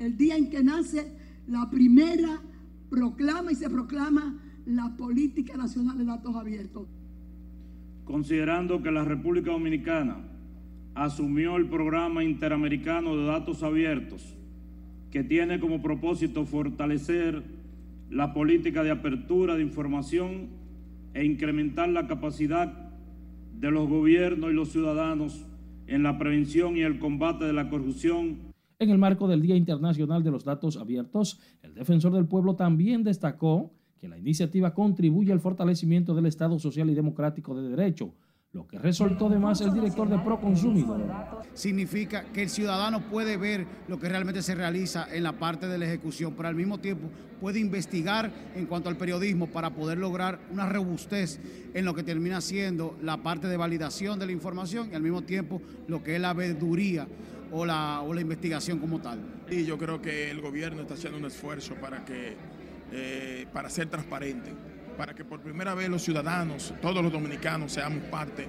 el 0.00 0.16
día 0.16 0.36
en 0.36 0.50
que 0.50 0.64
nace 0.64 1.12
la 1.46 1.70
primera 1.70 2.42
proclama 2.90 3.52
y 3.52 3.54
se 3.54 3.70
proclama 3.70 4.42
la 4.66 4.96
política 4.96 5.56
nacional 5.56 5.98
de 5.98 6.04
datos 6.04 6.34
abiertos. 6.34 6.88
Considerando 8.04 8.82
que 8.82 8.90
la 8.90 9.04
República 9.04 9.52
Dominicana 9.52 10.16
asumió 10.96 11.56
el 11.56 11.68
programa 11.68 12.24
interamericano 12.24 13.16
de 13.16 13.26
datos 13.26 13.62
abiertos, 13.62 14.36
que 15.10 15.24
tiene 15.24 15.60
como 15.60 15.82
propósito 15.82 16.46
fortalecer 16.46 17.42
la 18.10 18.32
política 18.32 18.82
de 18.82 18.90
apertura 18.90 19.56
de 19.56 19.62
información 19.62 20.48
e 21.14 21.24
incrementar 21.24 21.88
la 21.88 22.06
capacidad 22.06 22.90
de 23.58 23.70
los 23.70 23.88
gobiernos 23.88 24.50
y 24.50 24.54
los 24.54 24.70
ciudadanos 24.70 25.44
en 25.86 26.02
la 26.02 26.18
prevención 26.18 26.76
y 26.76 26.82
el 26.82 26.98
combate 26.98 27.44
de 27.44 27.52
la 27.52 27.68
corrupción. 27.68 28.38
En 28.78 28.90
el 28.90 28.98
marco 28.98 29.28
del 29.28 29.42
Día 29.42 29.56
Internacional 29.56 30.22
de 30.22 30.30
los 30.30 30.44
Datos 30.44 30.76
Abiertos, 30.76 31.40
el 31.62 31.74
defensor 31.74 32.12
del 32.12 32.26
pueblo 32.26 32.54
también 32.54 33.04
destacó 33.04 33.72
que 34.00 34.08
la 34.08 34.16
iniciativa 34.16 34.72
contribuye 34.72 35.32
al 35.32 35.40
fortalecimiento 35.40 36.14
del 36.14 36.26
Estado 36.26 36.58
social 36.58 36.88
y 36.88 36.94
democrático 36.94 37.54
de 37.60 37.68
derecho, 37.68 38.14
lo 38.52 38.66
que 38.66 38.80
resaltó 38.80 39.28
además 39.28 39.60
el 39.60 39.72
director 39.72 40.08
de 40.08 40.18
Proconsumidor. 40.18 41.00
Significa 41.54 42.24
que 42.32 42.42
el 42.42 42.50
ciudadano 42.50 43.00
puede 43.08 43.36
ver 43.36 43.64
lo 43.86 44.00
que 44.00 44.08
realmente 44.08 44.42
se 44.42 44.56
realiza 44.56 45.06
en 45.14 45.22
la 45.22 45.38
parte 45.38 45.68
de 45.68 45.78
la 45.78 45.86
ejecución, 45.86 46.34
pero 46.36 46.48
al 46.48 46.56
mismo 46.56 46.78
tiempo 46.78 47.08
puede 47.40 47.60
investigar 47.60 48.32
en 48.56 48.66
cuanto 48.66 48.88
al 48.88 48.96
periodismo 48.96 49.46
para 49.46 49.70
poder 49.70 49.98
lograr 49.98 50.40
una 50.50 50.68
robustez 50.68 51.38
en 51.74 51.84
lo 51.84 51.94
que 51.94 52.02
termina 52.02 52.40
siendo 52.40 52.98
la 53.00 53.18
parte 53.18 53.46
de 53.46 53.56
validación 53.56 54.18
de 54.18 54.26
la 54.26 54.32
información 54.32 54.88
y 54.90 54.96
al 54.96 55.02
mismo 55.02 55.22
tiempo 55.22 55.62
lo 55.86 56.02
que 56.02 56.16
es 56.16 56.20
la 56.20 56.34
veeduría 56.34 57.06
o 57.52 57.64
la, 57.64 58.00
o 58.00 58.12
la 58.12 58.20
investigación 58.20 58.80
como 58.80 59.00
tal. 59.00 59.20
Y 59.48 59.64
yo 59.64 59.78
creo 59.78 60.02
que 60.02 60.28
el 60.28 60.40
gobierno 60.40 60.82
está 60.82 60.94
haciendo 60.94 61.18
un 61.18 61.24
esfuerzo 61.24 61.76
para, 61.76 62.04
que, 62.04 62.34
eh, 62.90 63.46
para 63.52 63.70
ser 63.70 63.88
transparente, 63.88 64.52
para 65.00 65.14
que 65.14 65.24
por 65.24 65.40
primera 65.40 65.74
vez 65.74 65.88
los 65.88 66.02
ciudadanos, 66.02 66.74
todos 66.82 67.02
los 67.02 67.10
dominicanos, 67.10 67.72
seamos 67.72 68.04
parte 68.10 68.46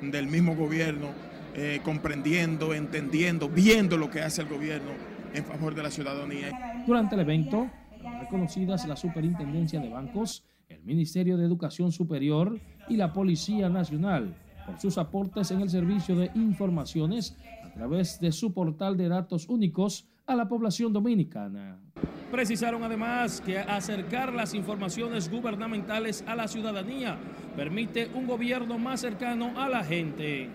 del 0.00 0.26
mismo 0.26 0.56
gobierno, 0.56 1.10
eh, 1.54 1.80
comprendiendo, 1.84 2.74
entendiendo, 2.74 3.48
viendo 3.48 3.96
lo 3.96 4.10
que 4.10 4.20
hace 4.20 4.42
el 4.42 4.48
gobierno 4.48 4.90
en 5.32 5.44
favor 5.44 5.76
de 5.76 5.82
la 5.84 5.92
ciudadanía. 5.92 6.82
Durante 6.88 7.14
el 7.14 7.20
evento, 7.20 7.70
reconocidas 8.18 8.84
la 8.88 8.96
Superintendencia 8.96 9.78
de 9.78 9.90
Bancos, 9.90 10.44
el 10.68 10.82
Ministerio 10.82 11.36
de 11.36 11.44
Educación 11.44 11.92
Superior 11.92 12.58
y 12.88 12.96
la 12.96 13.12
Policía 13.12 13.68
Nacional 13.68 14.34
por 14.66 14.80
sus 14.80 14.98
aportes 14.98 15.52
en 15.52 15.60
el 15.60 15.70
servicio 15.70 16.16
de 16.16 16.32
informaciones 16.34 17.38
a 17.64 17.72
través 17.72 18.18
de 18.18 18.32
su 18.32 18.52
portal 18.52 18.96
de 18.96 19.06
datos 19.06 19.48
únicos 19.48 20.08
a 20.32 20.36
la 20.36 20.48
población 20.48 20.92
dominicana. 20.92 21.78
Precisaron 22.30 22.82
además 22.82 23.40
que 23.40 23.58
acercar 23.58 24.32
las 24.32 24.54
informaciones 24.54 25.30
gubernamentales 25.30 26.24
a 26.26 26.34
la 26.34 26.48
ciudadanía 26.48 27.18
permite 27.56 28.10
un 28.14 28.26
gobierno 28.26 28.78
más 28.78 29.00
cercano 29.00 29.52
a 29.60 29.68
la 29.68 29.84
gente. 29.84 30.48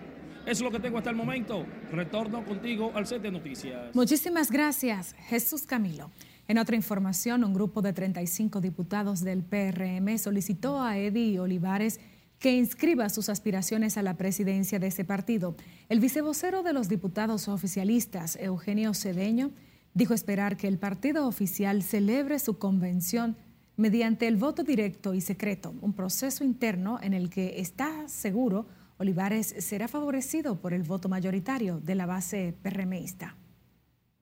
Es 0.44 0.60
lo 0.60 0.70
que 0.70 0.80
tengo 0.80 0.98
hasta 0.98 1.10
el 1.10 1.16
momento. 1.16 1.64
Retorno 1.92 2.44
contigo 2.44 2.90
al 2.94 3.06
set 3.06 3.22
de 3.22 3.30
noticias. 3.30 3.94
Muchísimas 3.94 4.50
gracias, 4.50 5.14
Jesús 5.28 5.66
Camilo. 5.66 6.10
En 6.48 6.58
otra 6.58 6.74
información, 6.74 7.44
un 7.44 7.52
grupo 7.52 7.82
de 7.82 7.92
35 7.92 8.60
diputados 8.60 9.20
del 9.20 9.44
PRM 9.44 10.18
solicitó 10.18 10.80
a 10.80 10.98
Eddie 10.98 11.38
Olivares 11.38 12.00
que 12.38 12.56
inscriba 12.56 13.08
sus 13.08 13.28
aspiraciones 13.28 13.98
a 13.98 14.02
la 14.02 14.16
presidencia 14.16 14.78
de 14.78 14.86
ese 14.86 15.04
partido. 15.04 15.56
El 15.88 16.00
vicevocero 16.00 16.62
de 16.62 16.72
los 16.72 16.88
diputados 16.88 17.48
oficialistas, 17.48 18.36
Eugenio 18.40 18.94
Cedeño, 18.94 19.52
dijo 19.98 20.14
esperar 20.14 20.56
que 20.56 20.68
el 20.68 20.78
partido 20.78 21.26
oficial 21.26 21.82
celebre 21.82 22.38
su 22.38 22.56
convención 22.56 23.36
mediante 23.76 24.28
el 24.28 24.36
voto 24.36 24.62
directo 24.62 25.12
y 25.12 25.20
secreto, 25.20 25.74
un 25.80 25.92
proceso 25.92 26.44
interno 26.44 27.00
en 27.02 27.14
el 27.14 27.30
que 27.30 27.60
está 27.60 28.08
seguro 28.08 28.66
Olivares 28.98 29.56
será 29.58 29.88
favorecido 29.88 30.60
por 30.60 30.72
el 30.72 30.84
voto 30.84 31.08
mayoritario 31.08 31.80
de 31.80 31.96
la 31.96 32.06
base 32.06 32.54
PRMista. 32.62 33.36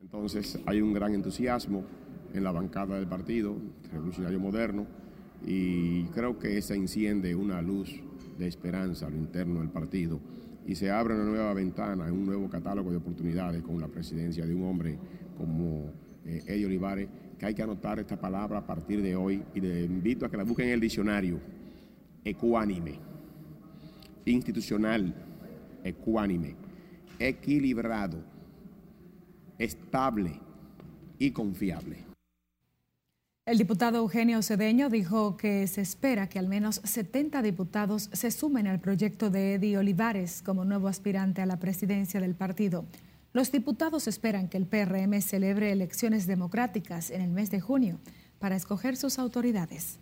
Entonces 0.01 0.59
hay 0.65 0.81
un 0.81 0.95
gran 0.95 1.15
entusiasmo 1.15 1.85
en 2.33 2.43
la 2.43 2.53
bancada 2.53 2.97
del 2.97 3.07
partido, 3.07 3.55
revolucionario 3.93 4.41
moderno, 4.41 4.87
y 5.45 6.05
creo 6.07 6.39
que 6.39 6.61
se 6.63 6.75
enciende 6.75 7.35
una 7.35 7.61
luz 7.61 8.01
de 8.39 8.47
esperanza 8.47 9.09
a 9.09 9.11
lo 9.11 9.17
interno 9.17 9.61
del 9.61 9.69
partido 9.69 10.21
y 10.67 10.75
se 10.75 10.91
abre 10.91 11.15
una 11.15 11.25
nueva 11.25 11.53
ventana, 11.53 12.11
un 12.11 12.25
nuevo 12.25 12.49
catálogo 12.49 12.91
de 12.91 12.97
oportunidades 12.97 13.63
con 13.63 13.79
la 13.79 13.89
presidencia 13.89 14.47
de 14.47 14.55
un 14.55 14.65
hombre 14.65 14.99
como 15.37 15.93
eh, 16.25 16.43
Eddie 16.47 16.67
Olivares, 16.67 17.09
que 17.39 17.47
hay 17.47 17.55
que 17.55 17.63
anotar 17.63 17.99
esta 17.99 18.17
palabra 18.17 18.59
a 18.59 18.67
partir 18.67 19.03
de 19.03 19.15
hoy. 19.15 19.43
Y 19.55 19.61
le 19.61 19.85
invito 19.85 20.27
a 20.27 20.31
que 20.31 20.37
la 20.37 20.45
busquen 20.45 20.69
en 20.69 20.75
el 20.75 20.81
diccionario, 20.81 21.41
ecuánime, 22.25 22.99
institucional, 24.25 25.15
ecuánime, 25.85 26.55
equilibrado, 27.19 28.19
estable. 29.59 30.41
Y 31.19 31.31
confiable. 31.31 31.97
El 33.47 33.59
diputado 33.59 33.99
Eugenio 33.99 34.43
Cedeño 34.43 34.91
dijo 34.91 35.37
que 35.37 35.69
se 35.69 35.81
espera 35.81 36.29
que 36.29 36.41
al 36.41 36.49
menos 36.49 36.81
70 36.83 37.43
diputados 37.43 38.11
se 38.13 38.33
sumen 38.33 38.67
al 38.67 38.81
proyecto 38.81 39.31
de 39.31 39.55
Eddie 39.55 39.79
Olivares 39.79 40.43
como 40.43 40.65
nuevo 40.65 40.89
aspirante 40.89 41.43
a 41.43 41.47
la 41.47 41.61
presidencia 41.61 42.21
del 42.21 42.35
partido. 42.35 42.85
Los 43.37 43.53
diputados 43.53 44.09
esperan 44.09 44.49
que 44.49 44.57
el 44.57 44.65
PRM 44.65 45.21
celebre 45.21 45.71
elecciones 45.71 46.27
democráticas 46.27 47.11
en 47.11 47.21
el 47.21 47.33
mes 47.33 47.51
de 47.51 47.61
junio 47.61 48.01
para 48.39 48.57
escoger 48.57 48.97
sus 48.97 49.19
autoridades. 49.19 49.99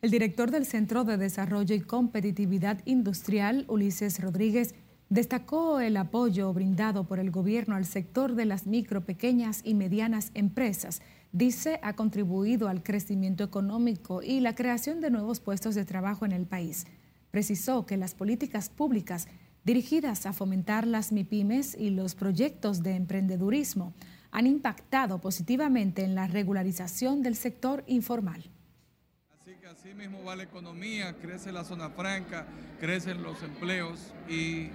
El 0.00 0.10
director 0.10 0.50
del 0.50 0.64
Centro 0.64 1.04
de 1.04 1.18
Desarrollo 1.18 1.74
y 1.74 1.82
Competitividad 1.82 2.80
Industrial, 2.86 3.66
Ulises 3.68 4.18
Rodríguez, 4.18 4.74
destacó 5.10 5.78
el 5.80 5.98
apoyo 5.98 6.50
brindado 6.54 7.04
por 7.04 7.18
el 7.18 7.30
gobierno 7.30 7.76
al 7.76 7.84
sector 7.84 8.34
de 8.34 8.46
las 8.46 8.66
micro, 8.66 9.04
pequeñas 9.04 9.60
y 9.62 9.74
medianas 9.74 10.30
empresas 10.32 11.02
dice 11.32 11.80
ha 11.82 11.96
contribuido 11.96 12.66
al 12.66 12.82
crecimiento 12.82 13.44
económico 13.44 14.22
y 14.22 14.40
la 14.40 14.54
creación 14.54 15.02
de 15.02 15.10
nuevos 15.10 15.40
puestos 15.40 15.74
de 15.74 15.84
trabajo 15.84 16.24
en 16.24 16.32
el 16.32 16.46
país. 16.46 16.86
Precisó 17.30 17.84
que 17.84 17.98
las 17.98 18.14
políticas 18.14 18.70
públicas 18.70 19.28
dirigidas 19.66 20.24
a 20.24 20.32
fomentar 20.32 20.86
las 20.86 21.10
MIPIMES 21.10 21.76
y 21.78 21.90
los 21.90 22.14
proyectos 22.14 22.82
de 22.84 22.94
emprendedurismo 22.94 23.92
han 24.30 24.46
impactado 24.46 25.20
positivamente 25.20 26.04
en 26.04 26.14
la 26.14 26.28
regularización 26.28 27.22
del 27.22 27.34
sector 27.34 27.82
informal. 27.88 28.44
Así 29.40 29.56
que 29.60 29.66
así 29.66 29.92
mismo 29.92 30.22
va 30.24 30.36
la 30.36 30.44
economía, 30.44 31.16
crece 31.20 31.50
la 31.50 31.64
zona 31.64 31.90
franca, 31.90 32.46
crecen 32.80 33.22
los 33.24 33.42
empleos 33.42 34.14
y 34.28 34.68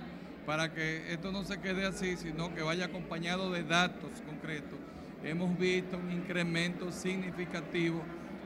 para 0.46 0.74
que 0.74 1.14
esto 1.14 1.32
no 1.32 1.46
se 1.46 1.62
quede 1.62 1.86
así, 1.88 2.18
sino 2.18 2.54
que 2.54 2.62
vaya 2.62 2.86
acompañado 2.86 3.50
de 3.50 3.64
datos 3.64 4.12
concretos 4.28 4.78
hemos 5.24 5.58
visto 5.58 5.98
un 5.98 6.12
incremento 6.12 6.92
significativo 6.92 8.02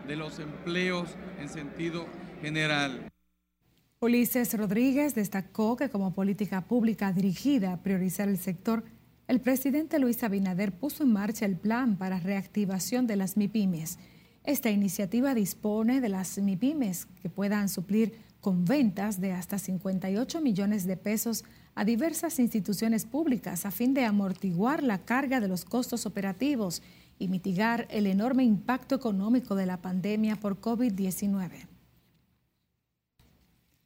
de 0.08 0.16
los 0.16 0.40
empleos 0.40 1.10
en 1.40 1.50
sentido 1.50 2.06
general. 2.42 3.10
Ulises 4.06 4.54
Rodríguez 4.54 5.16
destacó 5.16 5.76
que 5.76 5.90
como 5.90 6.14
política 6.14 6.62
pública 6.62 7.12
dirigida 7.12 7.74
a 7.74 7.82
priorizar 7.82 8.30
el 8.30 8.38
sector, 8.38 8.84
el 9.28 9.42
presidente 9.42 9.98
Luis 9.98 10.24
Abinader 10.24 10.74
puso 10.74 11.02
en 11.02 11.12
marcha 11.12 11.48
el 11.48 11.58
plan 11.58 11.98
para 11.98 12.20
reactivación 12.20 13.08
de 13.08 13.16
las 13.16 13.36
MIPIMES. 13.36 13.98
Esta 14.44 14.70
iniciativa 14.70 15.34
dispone 15.34 16.02
de 16.02 16.10
las 16.10 16.38
MIPIMES 16.38 17.08
que 17.20 17.32
puedan 17.32 17.68
suplir 17.68 18.20
con 18.42 18.64
ventas 18.64 19.20
de 19.20 19.32
hasta 19.32 19.58
58 19.58 20.40
millones 20.40 20.86
de 20.86 20.98
pesos 20.98 21.44
a 21.74 21.84
diversas 21.84 22.38
instituciones 22.38 23.06
públicas 23.06 23.66
a 23.66 23.72
fin 23.72 23.96
de 23.96 24.06
amortiguar 24.06 24.84
la 24.84 25.00
carga 25.00 25.40
de 25.40 25.48
los 25.48 25.66
costos 25.66 26.06
operativos 26.06 26.84
y 27.18 27.28
mitigar 27.28 27.88
el 27.90 28.06
enorme 28.06 28.44
impacto 28.44 28.94
económico 28.94 29.56
de 29.56 29.66
la 29.66 29.82
pandemia 29.82 30.36
por 30.36 30.62
COVID-19. 30.62 31.75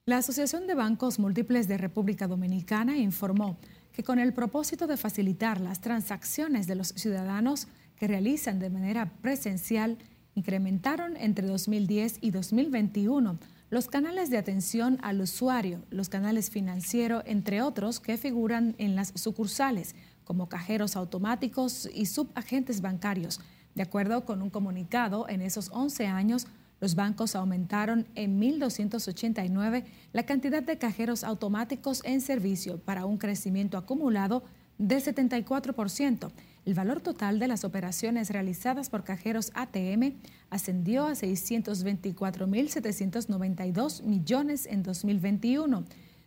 La 0.10 0.18
Asociación 0.18 0.66
de 0.66 0.74
Bancos 0.74 1.20
Múltiples 1.20 1.68
de 1.68 1.78
República 1.78 2.25
Dominicana 2.25 2.98
informó 2.98 3.60
que 3.92 4.04
con 4.04 4.18
el 4.18 4.34
propósito 4.34 4.88
de 4.88 4.98
facilitar 4.98 5.62
las 5.62 5.82
transacciones 5.82 6.66
de 6.66 6.74
los 6.74 6.88
ciudadanos 6.88 7.68
que 7.96 8.08
realizan 8.08 8.58
de 8.58 8.72
manera 8.72 9.13
presencial, 9.22 10.00
incrementaron 10.34 11.16
entre 11.16 11.46
2010 11.46 12.18
y 12.22 12.32
2021 12.32 13.38
los 13.70 13.88
canales 13.88 14.32
de 14.32 14.39
atención 14.39 14.98
al 15.04 15.22
usuario, 15.22 15.84
los 15.92 16.10
canales 16.10 16.50
financieros, 16.50 17.22
entre 17.28 17.62
otros, 17.62 18.00
que 18.00 18.18
figuran 18.18 18.74
en 18.80 18.96
las 18.96 19.13
sucursales, 19.13 19.94
como 20.24 20.50
cajeros 20.50 20.96
automáticos 20.96 21.88
y 21.94 22.08
subagentes 22.08 22.82
bancarios. 22.82 23.42
De 23.75 23.84
acuerdo 23.84 24.25
con 24.25 24.42
un 24.42 24.50
comunicado, 24.50 25.30
en 25.30 25.44
esos 25.44 25.70
11 25.72 26.08
años, 26.08 26.48
los 26.79 26.95
bancos 26.95 27.36
aumentaron 27.36 28.07
en 28.15 28.39
1.289 28.39 29.83
la 30.13 30.24
cantidad 30.24 30.63
de 30.63 30.77
cajeros 30.77 31.24
automáticos 31.24 32.01
en 32.05 32.21
servicio 32.21 32.79
para 32.79 33.05
un 33.05 33.17
crecimiento 33.17 33.77
acumulado 33.77 34.43
de 34.77 34.98
74%. 34.98 36.31
El 36.65 36.74
valor 36.74 37.01
total 37.01 37.39
de 37.39 37.48
las 37.48 37.63
operaciones 37.63 38.29
realizadas 38.29 38.89
por 38.89 39.03
cajeros 39.03 39.51
ATM 39.55 40.15
ascendió 40.50 41.05
a 41.05 41.12
624.792 41.12 44.03
millones 44.03 44.65
en 44.65 44.83
2021. 44.83 45.86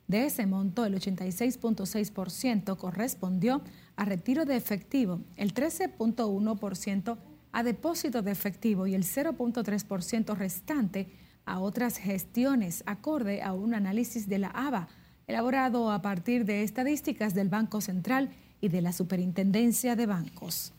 De 0.08 0.26
ese 0.26 0.46
monto, 0.46 0.84
el 0.84 0.94
86.6% 0.94 2.76
correspondió 2.76 3.62
a 3.96 4.04
retiro 4.04 4.44
de 4.44 4.56
efectivo, 4.56 5.20
el 5.36 5.54
13.1% 5.54 7.16
a 7.52 7.62
depósito 7.62 8.22
de 8.22 8.32
efectivo 8.32 8.86
y 8.86 8.94
el 8.94 9.04
0.3% 9.04 10.34
restante 10.36 11.08
a 11.44 11.60
otras 11.60 11.98
gestiones, 11.98 12.82
acorde 12.86 13.42
a 13.42 13.52
un 13.52 13.74
análisis 13.74 14.28
de 14.28 14.38
la 14.38 14.48
ABA, 14.48 14.88
elaborado 15.26 15.90
a 15.90 16.02
partir 16.02 16.44
de 16.44 16.62
estadísticas 16.62 17.34
del 17.34 17.48
Banco 17.48 17.80
Central 17.80 18.30
y 18.60 18.68
de 18.68 18.82
la 18.82 18.92
Superintendencia 18.92 19.96
de 19.96 20.06
Bancos. 20.06 20.72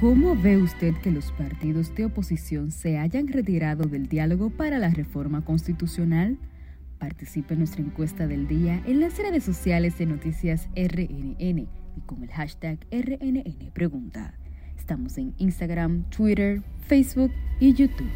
¿Cómo 0.00 0.34
ve 0.34 0.56
usted 0.56 0.94
que 1.02 1.10
los 1.10 1.30
partidos 1.32 1.94
de 1.94 2.06
oposición 2.06 2.70
se 2.70 2.96
hayan 2.96 3.28
retirado 3.28 3.84
del 3.84 4.08
diálogo 4.08 4.48
para 4.48 4.78
la 4.78 4.88
reforma 4.88 5.44
constitucional? 5.44 6.38
Participe 7.00 7.54
en 7.54 7.60
nuestra 7.60 7.80
encuesta 7.80 8.26
del 8.26 8.46
día 8.46 8.82
en 8.86 9.00
las 9.00 9.16
redes 9.16 9.42
sociales 9.42 9.96
de 9.96 10.04
Noticias 10.04 10.68
RNN 10.76 11.66
y 11.96 12.00
con 12.04 12.22
el 12.22 12.30
hashtag 12.30 12.78
RNN 12.92 13.70
Pregunta. 13.72 14.34
Estamos 14.76 15.16
en 15.16 15.34
Instagram, 15.38 16.04
Twitter, 16.10 16.62
Facebook 16.86 17.32
y 17.58 17.72
YouTube. 17.72 18.10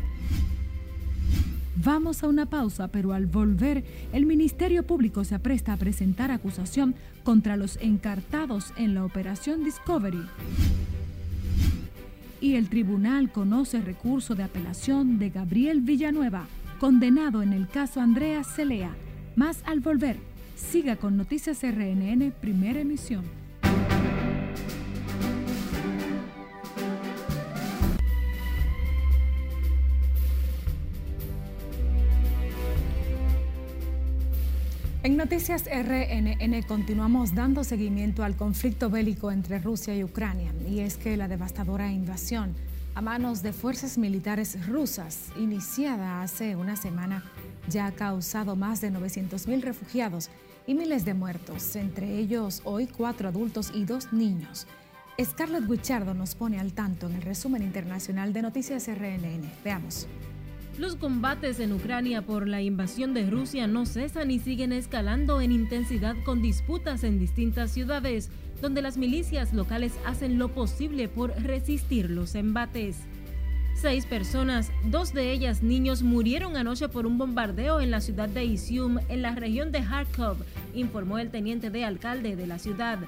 Vamos 1.77 2.23
a 2.23 2.29
una 2.29 2.45
pausa, 2.45 2.89
pero 2.89 3.15
al 3.15 3.25
volver, 3.25 3.85
el 4.13 4.27
Ministerio 4.27 4.87
Público 4.87 5.25
se 5.25 5.35
apresta 5.35 5.73
a 5.73 5.79
presentar 5.79 6.31
acusación 6.31 6.95
contra 7.23 7.57
los 7.57 7.79
encartados 7.81 8.75
en 8.77 8.93
la 8.93 9.07
operación 9.07 9.65
Discovery. 9.65 10.27
Y 12.43 12.57
el 12.57 12.69
tribunal 12.69 13.33
conoce 13.33 13.81
recurso 13.81 14.35
de 14.35 14.43
apelación 14.43 15.19
de 15.19 15.31
Gabriel 15.31 15.81
Villanueva, 15.81 16.47
condenado 16.79 17.43
en 17.43 17.53
el 17.53 17.69
caso 17.69 18.01
Andrea 18.01 18.45
Celea. 18.45 18.95
Más 19.37 19.63
al 19.67 19.81
volver, 19.81 20.17
siga 20.57 20.97
con 20.97 21.17
Noticias 21.17 21.63
RNN, 21.63 22.33
primera 22.41 22.81
emisión. 22.81 23.25
En 35.03 35.19
Noticias 35.19 35.65
RNN 35.67 36.63
continuamos 36.63 37.35
dando 37.35 37.63
seguimiento 37.63 38.25
al 38.25 38.37
conflicto 38.37 38.89
bélico 38.89 39.31
entre 39.31 39.59
Rusia 39.59 39.95
y 39.95 40.03
Ucrania, 40.03 40.53
y 40.67 40.81
es 40.81 40.97
que 40.97 41.19
la 41.19 41.29
devastadora 41.29 41.93
invasión 41.93 42.55
a 42.95 43.01
manos 43.01 43.43
de 43.43 43.53
fuerzas 43.53 43.99
militares 43.99 44.67
rusas, 44.69 45.31
iniciada 45.37 46.23
hace 46.23 46.55
una 46.55 46.77
semana, 46.77 47.25
ya 47.69 47.87
ha 47.87 47.93
causado 47.93 48.55
más 48.55 48.81
de 48.81 48.93
900.000 48.93 49.63
refugiados 49.63 50.31
y 50.67 50.75
miles 50.75 51.05
de 51.05 51.15
muertos, 51.15 51.75
entre 51.75 52.19
ellos 52.19 52.63
hoy 52.65 52.87
cuatro 52.87 53.29
adultos 53.29 53.73
y 53.75 53.85
dos 53.85 54.13
niños. 54.13 54.67
Scarlett 55.23 55.69
Guichardo 55.69 56.15
nos 56.15 56.35
pone 56.35 56.61
al 56.61 56.73
tanto 56.73 57.07
en 57.09 57.17
el 57.17 57.23
resumen 57.23 57.63
internacional 57.63 58.33
de 58.33 58.43
Noticias 58.43 58.89
RNN. 58.89 59.51
Veamos. 59.65 60.07
Los 60.79 60.97
combates 60.97 61.61
en 61.61 61.73
Ucrania 61.73 62.23
por 62.23 62.49
la 62.49 62.61
invasión 62.61 63.15
de 63.15 63.31
Rusia 63.31 63.69
no 63.69 63.87
cesan 63.87 64.33
y 64.33 64.41
siguen 64.41 64.73
escalando 64.73 65.41
en 65.41 65.53
intensidad 65.53 66.17
con 66.25 66.43
disputas 66.43 67.05
en 67.05 67.21
distintas 67.21 67.71
ciudades, 67.71 68.31
donde 68.61 68.83
las 68.83 68.97
milicias 68.97 69.53
locales 69.53 69.93
hacen 70.05 70.39
lo 70.39 70.49
posible 70.49 71.09
por 71.09 71.31
resistir 71.43 72.11
los 72.11 72.35
embates. 72.35 72.97
Seis 73.75 74.07
personas, 74.07 74.71
dos 74.85 75.13
de 75.13 75.33
ellas 75.33 75.63
niños, 75.63 76.03
murieron 76.03 76.57
anoche 76.57 76.89
por 76.89 77.07
un 77.07 77.19
bombardeo 77.19 77.81
en 77.81 77.91
la 77.91 78.01
ciudad 78.01 78.29
de 78.29 78.45
Isium, 78.45 78.99
en 79.09 79.23
la 79.23 79.35
región 79.35 79.73
de 79.73 79.83
Kharkov, 79.83 80.37
informó 80.75 81.19
el 81.19 81.31
teniente 81.31 81.71
de 81.71 81.85
alcalde 81.85 82.37
de 82.37 82.47
la 82.47 82.59
ciudad. 82.59 82.99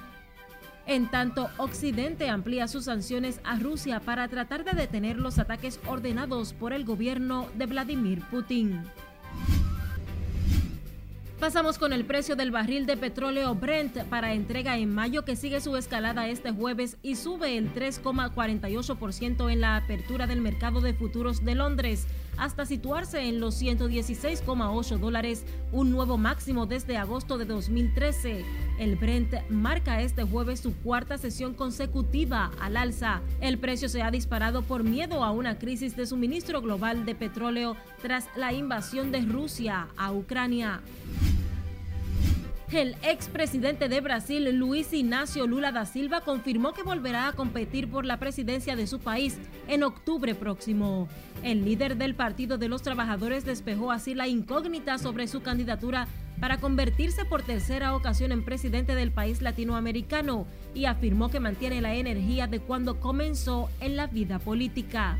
En 0.85 1.09
tanto, 1.09 1.49
Occidente 1.57 2.29
amplía 2.29 2.67
sus 2.67 2.85
sanciones 2.85 3.41
a 3.43 3.59
Rusia 3.59 3.99
para 3.99 4.27
tratar 4.27 4.63
de 4.63 4.71
detener 4.71 5.17
los 5.17 5.37
ataques 5.37 5.79
ordenados 5.85 6.53
por 6.53 6.71
el 6.71 6.85
gobierno 6.85 7.47
de 7.57 7.65
Vladimir 7.65 8.21
Putin. 8.29 8.83
Pasamos 11.39 11.77
con 11.77 11.93
el 11.93 12.03
precio 12.03 12.35
del 12.35 12.49
barril 12.49 12.87
de 12.87 12.97
petróleo 12.97 13.53
Brent 13.53 13.95
para 14.05 14.33
entrega 14.33 14.75
en 14.79 14.91
mayo 14.91 15.23
que 15.23 15.35
sigue 15.35 15.61
su 15.61 15.77
escalada 15.77 16.27
este 16.27 16.51
jueves 16.51 16.97
y 17.03 17.15
sube 17.15 17.59
el 17.59 17.71
3,48% 17.75 19.51
en 19.51 19.61
la 19.61 19.75
apertura 19.75 20.25
del 20.25 20.41
mercado 20.41 20.81
de 20.81 20.95
futuros 20.95 21.45
de 21.45 21.53
Londres 21.53 22.07
hasta 22.37 22.65
situarse 22.65 23.27
en 23.27 23.39
los 23.39 23.61
116,8 23.61 24.97
dólares, 24.97 25.45
un 25.71 25.91
nuevo 25.91 26.17
máximo 26.17 26.65
desde 26.65 26.97
agosto 26.97 27.37
de 27.37 27.45
2013. 27.45 28.43
El 28.77 28.95
Brent 28.95 29.33
marca 29.49 30.01
este 30.01 30.23
jueves 30.23 30.59
su 30.59 30.75
cuarta 30.75 31.17
sesión 31.17 31.53
consecutiva 31.53 32.51
al 32.59 32.77
alza. 32.77 33.21
El 33.41 33.57
precio 33.57 33.89
se 33.89 34.01
ha 34.01 34.11
disparado 34.11 34.61
por 34.61 34.83
miedo 34.83 35.23
a 35.23 35.31
una 35.31 35.57
crisis 35.57 35.95
de 35.95 36.05
suministro 36.05 36.61
global 36.61 37.05
de 37.05 37.15
petróleo 37.15 37.75
tras 38.01 38.27
la 38.35 38.53
invasión 38.53 39.11
de 39.11 39.21
Rusia 39.21 39.87
a 39.97 40.11
Ucrania. 40.11 40.81
El 42.71 42.97
expresidente 43.01 43.87
de 43.87 44.01
Brasil, 44.01 44.43
Luis 44.57 44.91
Ignacio 44.91 45.47
Lula 45.47 45.71
da 45.71 45.85
Silva, 45.85 46.19
confirmó 46.19 46.73
que 46.73 46.83
volverá 46.83 47.29
a 47.29 47.31
competir 47.31 47.89
por 47.89 48.03
la 48.03 48.19
presidencia 48.19 48.75
de 48.75 48.87
su 48.87 48.99
país 48.99 49.37
en 49.69 49.83
octubre 49.83 50.35
próximo. 50.35 51.07
El 51.43 51.63
líder 51.63 51.95
del 51.95 52.13
Partido 52.13 52.57
de 52.57 52.67
los 52.67 52.81
Trabajadores 52.81 53.45
despejó 53.45 53.91
así 53.91 54.15
la 54.15 54.27
incógnita 54.27 54.97
sobre 54.97 55.27
su 55.27 55.41
candidatura 55.41 56.09
para 56.41 56.57
convertirse 56.57 57.23
por 57.23 57.41
tercera 57.41 57.95
ocasión 57.95 58.33
en 58.33 58.43
presidente 58.43 58.95
del 58.95 59.11
país 59.11 59.41
latinoamericano 59.41 60.45
y 60.75 60.85
afirmó 60.85 61.29
que 61.29 61.39
mantiene 61.39 61.79
la 61.79 61.95
energía 61.95 62.47
de 62.47 62.59
cuando 62.59 62.99
comenzó 62.99 63.69
en 63.79 63.95
la 63.95 64.07
vida 64.07 64.39
política. 64.39 65.17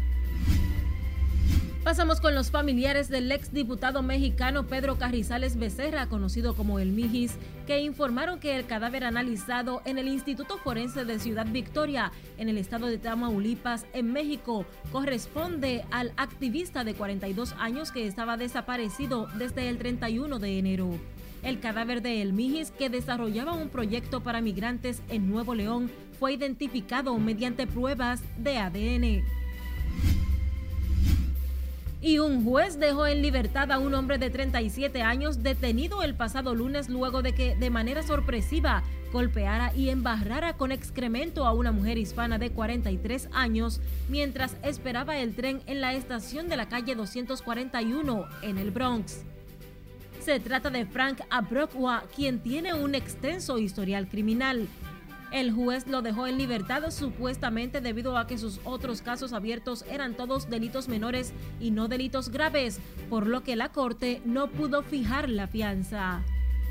Pasamos 1.87 2.19
con 2.19 2.35
los 2.35 2.51
familiares 2.51 3.07
del 3.07 3.31
exdiputado 3.31 4.03
mexicano 4.03 4.67
Pedro 4.67 4.97
Carrizales 4.97 5.55
Becerra, 5.55 6.07
conocido 6.07 6.53
como 6.53 6.79
el 6.79 6.91
Mijis, 6.91 7.37
que 7.65 7.79
informaron 7.79 8.41
que 8.41 8.57
el 8.57 8.65
cadáver 8.65 9.05
analizado 9.05 9.81
en 9.85 9.97
el 9.97 10.09
Instituto 10.09 10.57
Forense 10.57 11.05
de 11.05 11.17
Ciudad 11.17 11.47
Victoria, 11.49 12.11
en 12.37 12.49
el 12.49 12.57
estado 12.57 12.87
de 12.87 12.97
Tamaulipas, 12.97 13.85
en 13.93 14.11
México, 14.11 14.65
corresponde 14.91 15.85
al 15.89 16.11
activista 16.17 16.83
de 16.83 16.93
42 16.93 17.55
años 17.57 17.93
que 17.93 18.05
estaba 18.05 18.35
desaparecido 18.35 19.27
desde 19.37 19.69
el 19.69 19.77
31 19.77 20.39
de 20.39 20.59
enero. 20.59 20.89
El 21.41 21.61
cadáver 21.61 22.01
de 22.01 22.21
El 22.21 22.33
Mijis, 22.33 22.71
que 22.71 22.89
desarrollaba 22.89 23.53
un 23.53 23.69
proyecto 23.69 24.19
para 24.19 24.41
migrantes 24.41 25.01
en 25.07 25.29
Nuevo 25.29 25.55
León, 25.55 25.89
fue 26.19 26.33
identificado 26.33 27.17
mediante 27.17 27.65
pruebas 27.65 28.21
de 28.37 28.57
ADN. 28.57 29.46
Y 32.07 32.19
un 32.19 32.45
juez 32.45 32.79
dejó 32.79 33.05
en 33.05 33.21
libertad 33.21 33.69
a 33.69 33.79
un 33.79 33.93
hombre 33.93 34.17
de 34.17 34.29
37 34.29 35.01
años 35.01 35.43
detenido 35.43 36.03
el 36.03 36.15
pasado 36.15 36.55
lunes 36.55 36.87
luego 36.87 37.21
de 37.21 37.35
que 37.35 37.57
de 37.57 37.69
manera 37.69 38.01
sorpresiva 38.01 38.81
golpeara 39.11 39.75
y 39.75 39.89
embarrara 39.89 40.53
con 40.53 40.71
excremento 40.71 41.45
a 41.45 41.51
una 41.51 41.73
mujer 41.73 41.97
hispana 41.97 42.37
de 42.37 42.51
43 42.51 43.27
años 43.33 43.81
mientras 44.07 44.55
esperaba 44.63 45.17
el 45.17 45.35
tren 45.35 45.61
en 45.65 45.81
la 45.81 45.95
estación 45.95 46.47
de 46.47 46.55
la 46.55 46.69
calle 46.69 46.95
241 46.95 48.25
en 48.41 48.57
el 48.57 48.71
Bronx. 48.71 49.25
Se 50.21 50.39
trata 50.39 50.69
de 50.69 50.85
Frank 50.85 51.19
Abrokwa, 51.29 52.05
quien 52.15 52.39
tiene 52.39 52.73
un 52.73 52.95
extenso 52.95 53.57
historial 53.57 54.07
criminal. 54.07 54.69
El 55.31 55.51
juez 55.51 55.87
lo 55.87 56.01
dejó 56.01 56.25
en 56.27 56.37
libertad 56.37 56.89
supuestamente 56.89 57.81
debido 57.81 58.17
a 58.17 58.27
que 58.27 58.37
sus 58.37 58.61
otros 58.63 59.01
casos 59.01 59.33
abiertos 59.33 59.83
eran 59.89 60.15
todos 60.15 60.49
delitos 60.49 60.87
menores 60.87 61.33
y 61.59 61.71
no 61.71 61.87
delitos 61.87 62.29
graves, 62.29 62.79
por 63.09 63.27
lo 63.27 63.43
que 63.43 63.55
la 63.55 63.69
corte 63.69 64.21
no 64.25 64.49
pudo 64.49 64.83
fijar 64.83 65.29
la 65.29 65.47
fianza. 65.47 66.23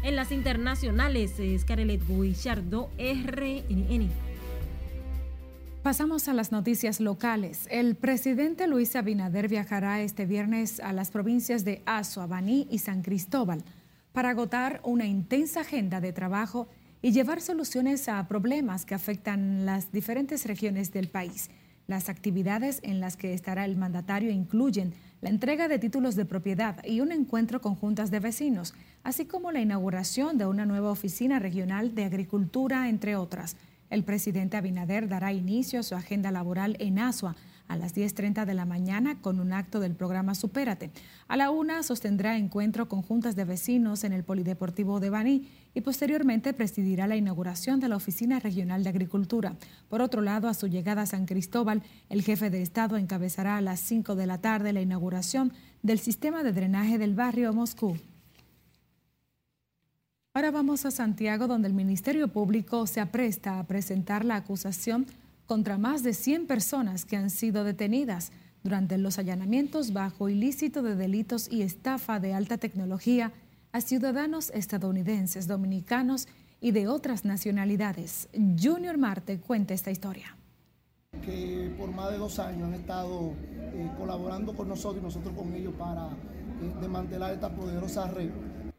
En 0.03 0.17
las 0.17 0.33
internacionales, 0.33 1.35
Scarlett 1.59 2.07
Guichardo, 2.07 2.91
RNN. 2.99 4.11
Pasamos 5.83 6.27
a 6.27 6.33
las 6.33 6.51
noticias 6.51 6.99
locales. 6.99 7.69
El 7.71 7.95
presidente 7.95 8.67
Luis 8.67 8.97
Abinader 8.97 9.49
viajará 9.49 10.01
este 10.01 10.27
viernes 10.27 10.81
a 10.81 10.93
las 10.93 11.11
provincias 11.11 11.65
de 11.65 11.83
Baní 12.29 12.67
y 12.71 12.79
San 12.79 13.03
Cristóbal 13.03 13.63
para 14.13 14.31
agotar 14.31 14.81
una 14.83 15.05
intensa 15.05 15.61
agenda 15.61 16.01
de 16.01 16.13
trabajo 16.13 16.69
y 17.03 17.13
llevar 17.13 17.41
soluciones 17.41 18.09
a 18.09 18.27
problemas 18.29 18.85
que 18.85 18.95
afectan 18.95 19.67
las 19.67 19.93
diferentes 19.93 20.47
regiones 20.47 20.93
del 20.93 21.09
país. 21.09 21.51
Las 21.87 22.09
actividades 22.09 22.81
en 22.83 23.01
las 23.01 23.17
que 23.17 23.33
estará 23.33 23.65
el 23.65 23.77
mandatario 23.77 24.31
incluyen 24.31 24.93
la 25.21 25.31
entrega 25.31 25.69
de 25.69 25.79
títulos 25.79 26.17
de 26.17 26.25
propiedad 26.25 26.85
y 26.85 27.01
un 27.01 27.13
encuentro 27.13 27.61
con 27.61 27.77
juntas 27.77 28.11
de 28.11 28.19
vecinos, 28.19 28.75
así 29.05 29.25
como 29.25 29.53
la 29.53 29.61
inauguración 29.61 30.37
de 30.37 30.47
una 30.47 30.67
nueva 30.67 30.91
oficina 30.91 31.39
regional 31.39 31.95
de 31.95 32.05
agricultura, 32.05 32.89
entre 32.89 33.15
otras. 33.15 33.57
El 33.89 34.03
presidente 34.03 34.57
Abinader 34.57 35.09
dará 35.09 35.33
inicio 35.33 35.79
a 35.79 35.85
su 35.85 35.95
agenda 35.95 36.33
laboral 36.33 36.77
en 36.81 36.99
Asua 36.99 37.37
a 37.69 37.77
las 37.77 37.95
10.30 37.95 38.45
de 38.45 38.55
la 38.55 38.65
mañana 38.65 39.21
con 39.21 39.41
un 39.41 39.53
acto 39.53 39.81
del 39.81 39.95
programa 39.95 40.35
Supérate. 40.35 40.91
A 41.29 41.37
la 41.37 41.51
una 41.51 41.83
sostendrá 41.83 42.37
encuentro 42.37 42.89
con 42.89 43.03
juntas 43.03 43.37
de 43.37 43.45
vecinos 43.45 44.05
en 44.05 44.13
el 44.13 44.25
Polideportivo 44.25 45.01
de 45.01 45.11
Baní 45.11 45.49
y 45.75 45.81
posteriormente 45.81 46.53
presidirá 46.53 47.07
la 47.07 47.17
inauguración 47.17 47.81
de 47.81 47.89
la 47.89 47.97
Oficina 47.97 48.41
Regional 48.41 48.83
de 48.83 48.91
Agricultura. 48.91 49.57
Por 49.89 50.03
otro 50.03 50.23
lado, 50.23 50.49
a 50.49 50.55
su 50.55 50.69
llegada 50.69 51.03
a 51.03 51.07
San 51.07 51.27
Cristóbal, 51.27 51.83
el 52.09 52.23
jefe 52.23 52.51
de 52.51 52.63
Estado 52.63 52.97
encabezará 52.97 53.57
a 53.57 53.61
las 53.61 53.81
5 53.81 54.15
de 54.15 54.27
la 54.27 54.41
tarde 54.41 54.73
la 54.73 54.81
inauguración 54.81 55.53
del 55.83 55.99
sistema 55.99 56.43
de 56.43 56.53
drenaje 56.53 56.99
del 56.99 57.15
barrio 57.15 57.53
Moscú. 57.53 57.97
Ahora 60.37 60.51
vamos 60.51 60.85
a 60.85 60.91
Santiago, 60.91 61.47
donde 61.47 61.67
el 61.67 61.73
Ministerio 61.73 62.29
Público 62.29 62.87
se 62.87 63.01
apresta 63.01 63.59
a 63.59 63.65
presentar 63.65 64.23
la 64.23 64.37
acusación 64.37 65.07
contra 65.47 65.79
más 65.79 66.03
de 66.03 66.13
100 66.13 66.47
personas 66.47 67.05
que 67.05 67.17
han 67.17 67.31
sido 67.31 67.65
detenidas 67.65 68.33
durante 68.63 68.99
los 68.99 69.19
allanamientos 69.19 69.93
bajo 69.93 70.29
ilícito 70.29 70.83
de 70.83 70.97
delitos 70.97 71.49
y 71.51 71.63
estafa 71.63 72.19
de 72.19 72.35
alta 72.35 72.59
tecnología 72.59 73.33
a 73.73 73.81
ciudadanos 73.81 74.51
estadounidenses, 74.51 75.47
dominicanos 75.47 76.27
y 76.61 76.73
de 76.73 76.89
otras 76.89 77.25
nacionalidades. 77.25 78.29
Junior 78.61 78.99
Marte 78.99 79.39
cuenta 79.39 79.75
esta 79.75 79.91
historia. 79.91 80.37
Que 81.25 81.73
por 81.79 81.91
más 81.93 82.11
de 82.11 82.19
dos 82.19 82.39
años 82.39 82.65
han 82.65 82.75
estado 82.75 83.33
eh, 83.73 83.91
colaborando 83.99 84.55
con 84.55 84.69
nosotros 84.69 85.01
y 85.01 85.05
nosotros 85.05 85.35
con 85.35 85.53
ellos 85.55 85.75
para 85.79 86.09
eh, 86.09 86.75
desmantelar 86.81 87.35
esta 87.35 87.55
poderosa 87.55 88.11
red 88.11 88.31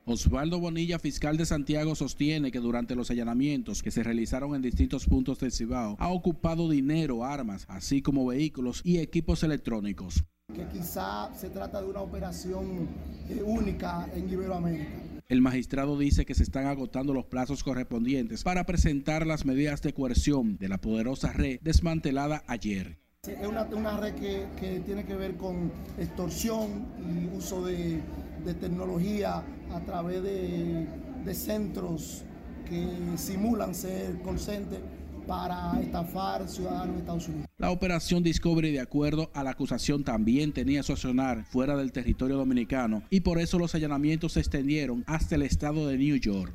Osvaldo 0.09 0.57
Bonilla, 0.61 0.99
fiscal 0.99 1.35
de 1.35 1.45
Santiago, 1.45 1.93
sostiene 1.93 2.49
que 2.49 2.59
durante 2.59 2.95
los 2.95 3.11
allanamientos 3.11 3.83
que 3.83 3.91
se 3.91 4.03
realizaron 4.03 4.55
en 4.55 4.61
distintos 4.61 5.05
puntos 5.05 5.37
del 5.39 5.51
Cibao 5.51 5.97
ha 5.99 6.07
ocupado 6.07 6.69
dinero, 6.69 7.25
armas, 7.25 7.65
así 7.67 8.01
como 8.01 8.25
vehículos 8.25 8.79
y 8.85 8.99
equipos 8.99 9.43
electrónicos. 9.43 10.23
Que 10.55 10.65
quizá 10.69 11.29
se 11.35 11.49
trata 11.49 11.81
de 11.81 11.89
una 11.89 11.99
operación 11.99 12.87
eh, 13.29 13.43
única 13.43 14.09
en 14.15 14.29
Iberoamérica. 14.29 14.87
El 15.27 15.41
magistrado 15.41 15.97
dice 15.97 16.25
que 16.25 16.35
se 16.35 16.43
están 16.43 16.67
agotando 16.67 17.13
los 17.13 17.25
plazos 17.25 17.61
correspondientes 17.61 18.43
para 18.43 18.65
presentar 18.65 19.27
las 19.27 19.43
medidas 19.43 19.81
de 19.81 19.93
coerción 19.93 20.57
de 20.57 20.69
la 20.69 20.77
poderosa 20.77 21.33
red 21.33 21.59
desmantelada 21.61 22.45
ayer. 22.47 22.97
Es 23.25 23.47
una, 23.47 23.97
red 23.97 24.15
que, 24.15 24.47
que 24.57 24.79
tiene 24.79 25.03
que 25.03 25.15
ver 25.15 25.35
con 25.35 25.71
extorsión 25.97 26.85
y 26.97 27.35
uso 27.35 27.65
de 27.65 28.01
de 28.47 28.53
tecnología 28.53 29.43
a 29.71 29.79
través 29.81 30.23
de, 30.23 30.87
centros 31.33 32.23
que 32.69 32.87
simulan 33.17 33.75
ser 33.75 34.21
conscientes 34.21 34.79
para 35.27 35.77
estafar 35.81 36.47
ciudadanos 36.47 36.93
de 36.93 36.99
Estados 36.99 37.27
Unidos. 37.27 37.47
La 37.57 37.71
operación 37.71 38.23
Discovery, 38.23 38.71
de 38.71 38.79
acuerdo 38.79 39.29
a 39.33 39.43
la 39.43 39.49
acusación, 39.49 40.05
también 40.05 40.53
tenía 40.53 40.83
su 40.83 40.93
accionar 40.93 41.43
fuera 41.43 41.75
del 41.75 41.91
territorio 41.91 42.37
dominicano 42.37 43.03
y 43.09 43.19
por 43.19 43.39
eso 43.39 43.59
los 43.59 43.75
allanamientos 43.75 44.33
se 44.33 44.39
extendieron 44.39 45.03
hasta 45.05 45.35
el 45.35 45.41
estado 45.41 45.85
de 45.87 45.97
New 45.97 46.15
York. 46.15 46.53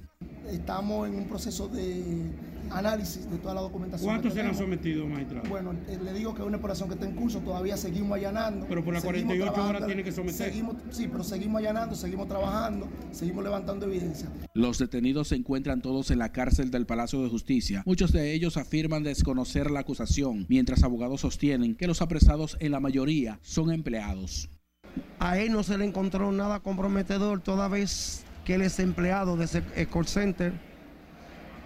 Estamos 0.50 1.06
en 1.06 1.16
un 1.16 1.28
proceso 1.28 1.68
de 1.68 2.02
análisis 2.72 3.30
de 3.30 3.38
toda 3.38 3.54
la 3.54 3.60
documentación. 3.60 4.08
¿Cuántos 4.08 4.34
se 4.34 4.40
han 4.40 4.54
sometido, 4.54 5.06
magistrado? 5.06 5.48
Bueno, 5.48 5.72
eh, 5.88 5.98
le 6.02 6.12
digo 6.12 6.34
que 6.34 6.42
es 6.42 6.46
una 6.46 6.56
operación 6.56 6.88
que 6.88 6.94
está 6.94 7.06
en 7.06 7.14
curso, 7.14 7.40
todavía 7.40 7.76
seguimos 7.76 8.16
allanando. 8.16 8.66
Pero 8.68 8.84
por 8.84 8.94
las 8.94 9.04
48 9.04 9.68
horas 9.68 9.86
tiene 9.86 10.04
que 10.04 10.12
someter. 10.12 10.52
sí, 10.90 11.08
pero 11.08 11.24
seguimos 11.24 11.58
allanando, 11.58 11.94
seguimos 11.94 12.28
trabajando, 12.28 12.88
seguimos 13.10 13.44
levantando 13.44 13.86
evidencia. 13.86 14.28
Los 14.54 14.78
detenidos 14.78 15.28
se 15.28 15.36
encuentran 15.36 15.82
todos 15.82 16.10
en 16.10 16.18
la 16.18 16.32
cárcel 16.32 16.70
del 16.70 16.86
Palacio 16.86 17.22
de 17.22 17.28
Justicia. 17.28 17.82
Muchos 17.86 18.12
de 18.12 18.32
ellos 18.32 18.56
afirman 18.56 19.02
desconocer 19.02 19.70
la 19.70 19.80
acusación, 19.80 20.46
mientras 20.48 20.82
abogados 20.82 21.22
sostienen 21.22 21.74
que 21.74 21.86
los 21.86 22.02
apresados 22.02 22.56
en 22.60 22.72
la 22.72 22.80
mayoría 22.80 23.38
son 23.42 23.72
empleados. 23.72 24.50
A 25.18 25.38
él 25.38 25.52
no 25.52 25.62
se 25.62 25.78
le 25.78 25.84
encontró 25.84 26.32
nada 26.32 26.60
comprometedor 26.60 27.40
toda 27.40 27.68
vez 27.68 28.24
que 28.44 28.54
él 28.54 28.62
es 28.62 28.78
empleado 28.78 29.36
de 29.36 29.44
ese 29.44 29.62
call 29.90 30.06
center 30.06 30.71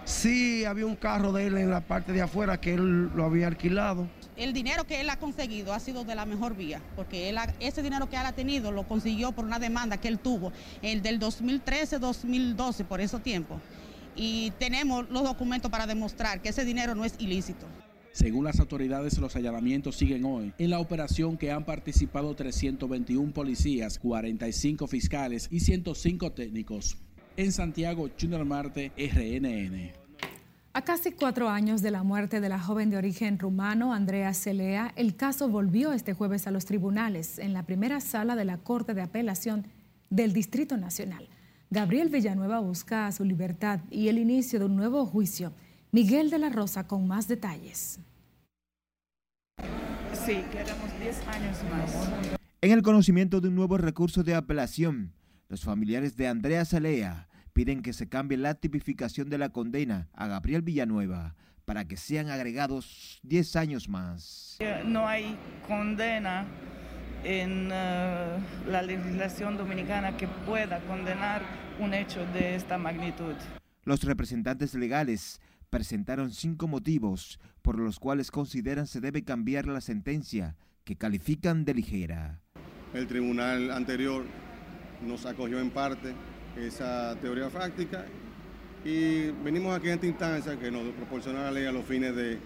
Sí, 0.07 0.65
había 0.65 0.87
un 0.87 0.95
carro 0.95 1.33
de 1.33 1.49
él 1.49 1.59
en 1.59 1.69
la 1.69 1.81
parte 1.81 2.13
de 2.13 2.23
afuera 2.23 2.61
que 2.61 2.75
él 2.75 3.11
lo 3.13 3.25
había 3.25 3.49
alquilado. 3.49 4.09
El 4.37 4.53
dinero 4.53 4.85
que 4.85 5.01
él 5.01 5.11
ha 5.11 5.19
conseguido 5.19 5.75
ha 5.75 5.81
sido 5.81 6.05
de 6.05 6.15
la 6.15 6.25
mejor 6.25 6.57
vía, 6.57 6.81
porque 6.95 7.29
él 7.29 7.37
ese 7.59 7.83
dinero 7.83 8.09
que 8.09 8.15
él 8.15 8.25
ha 8.25 8.31
tenido 8.31 8.71
lo 8.71 8.87
consiguió 8.87 9.33
por 9.33 9.45
una 9.45 9.59
demanda 9.59 9.97
que 9.97 10.07
él 10.07 10.21
tuvo, 10.21 10.53
el 10.81 11.03
del 11.03 11.19
2013-2012, 11.19 12.85
por 12.85 13.01
ese 13.01 13.19
tiempo. 13.19 13.61
Y 14.15 14.53
tenemos 14.61 15.11
los 15.11 15.25
documentos 15.25 15.73
para 15.73 15.89
demostrar 15.89 16.41
que 16.41 16.51
ese 16.51 16.65
dinero 16.65 16.95
no 16.95 17.05
es 17.05 17.17
ilícito. 17.19 17.67
Según 18.13 18.45
las 18.45 18.61
autoridades, 18.61 19.19
los 19.19 19.35
allanamientos 19.35 19.97
siguen 19.97 20.25
hoy. 20.25 20.55
En 20.59 20.71
la 20.71 20.79
operación 20.79 21.37
que 21.37 21.51
han 21.51 21.65
participado 21.65 22.33
321 22.37 23.33
policías, 23.33 23.99
45 23.99 24.87
fiscales 24.87 25.49
y 25.51 25.59
105 25.59 26.31
técnicos. 26.31 26.97
En 27.37 27.53
Santiago, 27.53 28.09
Junior 28.19 28.45
Marte, 28.47 28.93
RNN. 28.97 29.93
A 30.73 30.83
casi 30.83 31.13
cuatro 31.13 31.51
años 31.51 31.83
de 31.83 31.91
la 31.91 32.03
muerte 32.03 32.41
de 32.41 32.49
la 32.49 32.59
joven 32.59 32.89
de 32.89 32.97
origen 32.97 33.39
rumano, 33.39 33.93
Andrea 33.93 34.33
Celea, 34.33 34.93
el 34.97 35.17
caso 35.17 35.49
volvió 35.49 35.93
este 35.93 36.15
jueves 36.15 36.47
a 36.47 36.51
los 36.51 36.65
tribunales 36.65 37.39
en 37.39 37.53
la 37.53 37.65
primera 37.65 38.01
sala 38.01 38.37
de 38.37 38.47
la 38.47 38.57
Corte 38.59 38.95
de 38.95 39.03
Apelación 39.03 39.67
del 40.09 40.33
Distrito 40.33 40.79
Nacional. 40.79 41.29
Gabriel 41.71 42.09
Villanueva 42.09 42.61
busca 42.61 43.11
su 43.13 43.25
libertad 43.25 43.81
y 43.91 44.09
el 44.09 44.17
inicio 44.17 44.59
de 44.59 44.65
un 44.65 44.77
nuevo 44.77 45.05
juicio. 45.05 45.53
Miguel 45.93 46.31
de 46.31 46.39
la 46.39 46.49
Rosa 46.49 46.87
con 46.87 47.07
más 47.07 47.29
detalles. 47.29 48.01
Sí, 50.25 50.43
queremos 50.51 51.01
10 51.01 51.29
años 51.29 51.57
más. 51.71 52.37
En 52.63 52.73
el 52.73 52.83
conocimiento 52.83 53.41
de 53.43 53.49
un 53.49 53.55
nuevo 53.57 53.77
recurso 53.77 54.23
de 54.23 54.35
apelación, 54.35 55.13
los 55.49 55.63
familiares 55.63 56.17
de 56.17 56.29
Andrea 56.29 56.65
Salea 56.65 57.29
piden 57.53 57.83
que 57.83 57.93
se 57.93 58.09
cambie 58.09 58.37
la 58.37 58.55
tipificación 58.55 59.31
de 59.31 59.39
la 59.39 59.51
condena 59.51 60.09
a 60.13 60.27
Gabriel 60.27 60.63
Villanueva 60.63 61.35
para 61.65 61.87
que 61.87 61.97
sean 61.97 62.31
agregados 62.31 63.19
10 63.23 63.57
años 63.57 63.89
más. 63.89 64.59
No 64.85 65.07
hay 65.07 65.37
condena 65.67 66.47
en 67.25 67.67
uh, 67.67 68.71
la 68.71 68.83
legislación 68.83 69.57
dominicana 69.57 70.17
que 70.17 70.29
pueda 70.29 70.81
condenar 70.87 71.43
un 71.81 71.93
hecho 71.95 72.25
de 72.33 72.55
esta 72.55 72.79
magnitud. 72.79 73.35
Los 73.85 74.05
representantes 74.05 74.75
legales 74.75 75.41
presentaron 75.71 76.31
cinco 76.31 76.69
motivos 76.69 77.41
por 77.63 77.79
los 77.79 77.99
cuales 77.99 78.31
consideran 78.31 78.87
se 78.87 79.01
debe 79.01 79.25
cambiar 79.25 79.67
la 79.67 79.81
sentencia 79.81 80.57
que 80.85 80.97
califican 80.97 81.65
de 81.65 81.75
ligera. 81.75 82.43
El 82.95 83.07
tribunal 83.09 83.73
anterior 83.73 84.25
nos 85.03 85.27
acogió 85.27 85.61
en 85.61 85.71
parte 85.71 86.13
esa 86.57 87.17
teoría 87.21 87.49
práctica 87.49 88.07
y 88.85 89.31
venimos 89.45 89.77
aquí 89.77 89.89
en 89.89 89.95
esta 89.95 90.07
instancia 90.07 90.59
que 90.59 90.71
nos 90.71 90.85
proporciona 90.95 91.43
la 91.43 91.51
ley 91.51 91.67
a 91.67 91.73
los 91.73 91.85
fines 91.85 92.15
de 92.15 92.39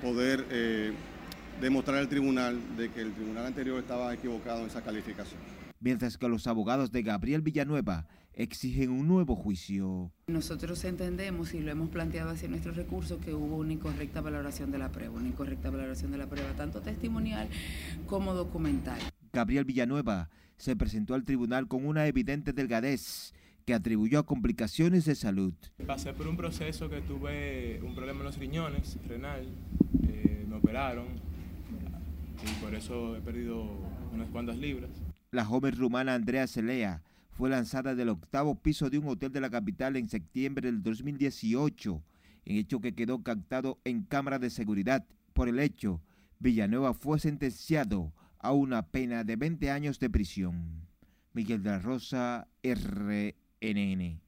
poder 0.00 0.46
eh, 0.50 0.92
demostrar 1.60 1.98
al 1.98 2.08
tribunal 2.08 2.58
de 2.76 2.90
que 2.90 3.00
el 3.00 3.12
tribunal 3.12 3.46
anterior 3.46 3.78
estaba 3.78 4.14
equivocado 4.14 4.60
en 4.60 4.66
esa 4.66 4.82
calificación. 4.82 5.40
Mientras 5.80 6.16
que 6.16 6.28
los 6.28 6.46
abogados 6.46 6.92
de 6.92 7.02
Gabriel 7.02 7.42
Villanueva 7.42 8.06
exigen 8.34 8.90
un 8.90 9.08
nuevo 9.08 9.34
juicio. 9.34 10.12
Nosotros 10.28 10.84
entendemos 10.84 11.52
y 11.54 11.60
lo 11.60 11.70
hemos 11.72 11.88
planteado 11.90 12.30
así 12.30 12.46
en 12.46 12.52
nuestros 12.52 12.76
recursos 12.76 13.18
que 13.18 13.34
hubo 13.34 13.56
una 13.56 13.72
incorrecta 13.72 14.20
valoración 14.20 14.70
de 14.70 14.78
la 14.78 14.90
prueba, 14.90 15.14
una 15.14 15.28
incorrecta 15.28 15.70
valoración 15.70 16.12
de 16.12 16.18
la 16.18 16.26
prueba, 16.26 16.52
tanto 16.52 16.80
testimonial 16.80 17.48
como 18.06 18.34
documental. 18.34 18.98
Gabriel 19.32 19.64
Villanueva 19.64 20.30
se 20.60 20.76
presentó 20.76 21.14
al 21.14 21.24
tribunal 21.24 21.68
con 21.68 21.86
una 21.86 22.06
evidente 22.06 22.52
delgadez 22.52 23.32
que 23.64 23.72
atribuyó 23.72 24.18
a 24.18 24.26
complicaciones 24.26 25.06
de 25.06 25.14
salud. 25.14 25.54
Pasé 25.86 26.12
por 26.12 26.28
un 26.28 26.36
proceso 26.36 26.90
que 26.90 27.00
tuve 27.00 27.80
un 27.82 27.94
problema 27.94 28.20
en 28.20 28.26
los 28.26 28.38
riñones, 28.38 28.98
renal, 29.08 29.48
eh, 30.06 30.44
me 30.46 30.56
operaron 30.56 31.06
y 32.44 32.62
por 32.62 32.74
eso 32.74 33.16
he 33.16 33.20
perdido 33.22 33.64
unas 34.12 34.28
cuantas 34.28 34.58
libras. 34.58 34.90
La 35.30 35.46
joven 35.46 35.74
rumana 35.76 36.14
Andrea 36.14 36.46
Celea 36.46 37.02
fue 37.30 37.48
lanzada 37.48 37.94
del 37.94 38.10
octavo 38.10 38.54
piso 38.54 38.90
de 38.90 38.98
un 38.98 39.08
hotel 39.08 39.32
de 39.32 39.40
la 39.40 39.48
capital 39.48 39.96
en 39.96 40.10
septiembre 40.10 40.70
del 40.70 40.82
2018, 40.82 42.02
en 42.44 42.56
hecho 42.58 42.80
que 42.80 42.94
quedó 42.94 43.22
captado 43.22 43.78
en 43.84 44.02
cámara 44.02 44.38
de 44.38 44.50
seguridad. 44.50 45.06
Por 45.32 45.48
el 45.48 45.58
hecho, 45.58 46.02
Villanueva 46.38 46.92
fue 46.92 47.18
sentenciado 47.18 48.12
a 48.40 48.52
una 48.52 48.88
pena 48.88 49.24
de 49.24 49.36
20 49.36 49.70
años 49.70 50.00
de 50.00 50.10
prisión. 50.10 50.86
Miguel 51.32 51.62
de 51.62 51.70
la 51.70 51.78
Rosa, 51.78 52.48
RNN. 52.62 54.20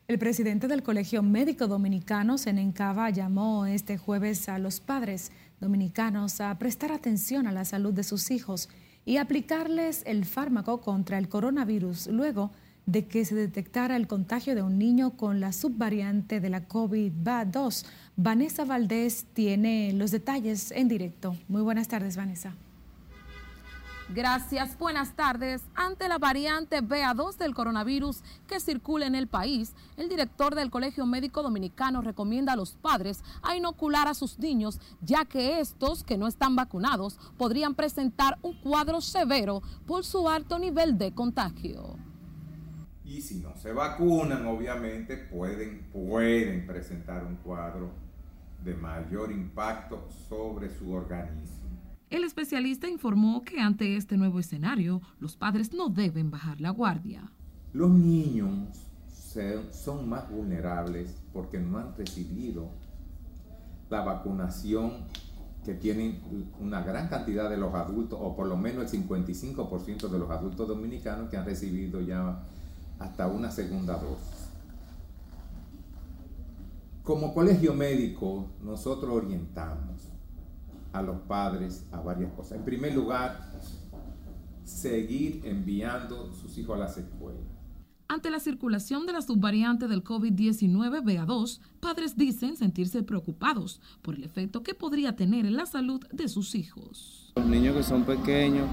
El 0.09 0.17
presidente 0.17 0.67
del 0.67 0.81
Colegio 0.81 1.21
Médico 1.21 1.67
Dominicano, 1.67 2.39
Senencava, 2.39 3.11
llamó 3.11 3.67
este 3.67 3.99
jueves 3.99 4.49
a 4.49 4.57
los 4.57 4.79
padres 4.79 5.31
dominicanos 5.61 6.41
a 6.41 6.57
prestar 6.57 6.91
atención 6.91 7.45
a 7.45 7.51
la 7.51 7.63
salud 7.63 7.93
de 7.93 8.03
sus 8.03 8.31
hijos 8.31 8.69
y 9.05 9.17
aplicarles 9.17 10.01
el 10.07 10.25
fármaco 10.25 10.81
contra 10.81 11.19
el 11.19 11.29
coronavirus 11.29 12.07
luego 12.07 12.49
de 12.87 13.05
que 13.05 13.23
se 13.23 13.35
detectara 13.35 13.95
el 13.95 14.07
contagio 14.07 14.55
de 14.55 14.63
un 14.63 14.79
niño 14.79 15.11
con 15.11 15.39
la 15.39 15.53
subvariante 15.53 16.39
de 16.39 16.49
la 16.49 16.67
COVID-2. 16.67 17.85
Vanessa 18.15 18.65
Valdés 18.65 19.27
tiene 19.35 19.93
los 19.93 20.09
detalles 20.09 20.71
en 20.71 20.87
directo. 20.87 21.35
Muy 21.47 21.61
buenas 21.61 21.87
tardes, 21.87 22.17
Vanessa. 22.17 22.55
Gracias, 24.11 24.75
buenas 24.79 25.15
tardes. 25.15 25.61
Ante 25.75 26.09
la 26.09 26.17
variante 26.17 26.81
BA2 26.81 27.37
del 27.37 27.53
coronavirus 27.53 28.23
que 28.47 28.59
circula 28.59 29.05
en 29.05 29.13
el 29.13 29.27
país, 29.27 29.75
el 29.97 30.09
director 30.09 30.55
del 30.55 30.71
Colegio 30.71 31.05
Médico 31.05 31.43
Dominicano 31.43 32.01
recomienda 32.01 32.53
a 32.53 32.55
los 32.55 32.71
padres 32.73 33.21
a 33.43 33.55
inocular 33.55 34.07
a 34.07 34.15
sus 34.15 34.39
niños, 34.39 34.81
ya 35.01 35.25
que 35.25 35.59
estos 35.59 36.03
que 36.03 36.17
no 36.17 36.25
están 36.25 36.55
vacunados 36.55 37.19
podrían 37.37 37.75
presentar 37.75 38.39
un 38.41 38.59
cuadro 38.61 38.99
severo 38.99 39.61
por 39.85 40.03
su 40.03 40.27
alto 40.27 40.57
nivel 40.57 40.97
de 40.97 41.13
contagio. 41.13 41.95
Y 43.05 43.21
si 43.21 43.35
no 43.35 43.55
se 43.57 43.73
vacunan, 43.73 44.47
obviamente 44.47 45.17
pueden, 45.17 45.87
pueden 45.93 46.65
presentar 46.65 47.23
un 47.25 47.35
cuadro 47.35 47.91
de 48.63 48.73
mayor 48.73 49.31
impacto 49.31 50.09
sobre 50.27 50.75
su 50.75 50.91
organismo. 50.91 51.58
El 52.09 52.23
especialista 52.23 52.89
informó 52.89 53.43
que 53.43 53.59
ante 53.59 53.95
este 53.95 54.17
nuevo 54.17 54.39
escenario, 54.39 54.99
los 55.19 55.35
padres 55.35 55.73
no 55.73 55.89
deben 55.89 56.31
bajar 56.31 56.59
la 56.59 56.71
guardia. 56.71 57.31
Los 57.71 57.91
niños 57.91 58.67
son 59.71 60.09
más 60.09 60.29
vulnerables 60.31 61.15
porque 61.31 61.59
no 61.59 61.77
han 61.77 61.95
recibido 61.95 62.69
la 63.91 64.01
vacunación 64.01 65.05
que 65.63 65.75
tienen 65.75 66.19
una 66.59 66.81
gran 66.81 67.09
cantidad 67.09 67.47
de 67.47 67.57
los 67.57 67.75
adultos, 67.75 68.17
o 68.19 68.35
por 68.35 68.47
lo 68.47 68.57
menos 68.57 68.91
el 68.91 69.07
55% 69.07 70.09
de 70.09 70.17
los 70.17 70.31
adultos 70.31 70.67
dominicanos 70.67 71.29
que 71.29 71.37
han 71.37 71.45
recibido 71.45 72.01
ya 72.01 72.39
hasta 72.97 73.27
una 73.27 73.51
segunda 73.51 73.93
dosis. 73.93 74.49
Como 77.03 77.35
colegio 77.35 77.75
médico, 77.75 78.47
nosotros 78.63 79.11
orientamos 79.11 80.09
a 80.93 81.01
los 81.01 81.17
padres 81.21 81.85
a 81.91 81.99
varias 82.01 82.31
cosas. 82.33 82.57
En 82.57 82.65
primer 82.65 82.93
lugar, 82.93 83.51
seguir 84.63 85.41
enviando 85.45 86.31
sus 86.33 86.57
hijos 86.57 86.75
a 86.75 86.79
las 86.79 86.97
escuelas. 86.97 87.41
Ante 88.11 88.31
la 88.31 88.39
circulación 88.39 89.05
de 89.05 89.13
la 89.13 89.21
subvariante 89.21 89.87
del 89.87 90.03
COVID-19 90.03 91.03
BA2, 91.03 91.59
padres 91.79 92.17
dicen 92.17 92.57
sentirse 92.57 93.03
preocupados 93.03 93.81
por 94.01 94.15
el 94.15 94.23
efecto 94.23 94.63
que 94.63 94.73
podría 94.73 95.15
tener 95.15 95.45
en 95.45 95.55
la 95.55 95.67
salud 95.67 96.03
de 96.11 96.27
sus 96.27 96.55
hijos. 96.55 97.31
Los 97.35 97.45
niños 97.45 97.75
que 97.75 97.83
son 97.83 98.03
pequeños 98.05 98.67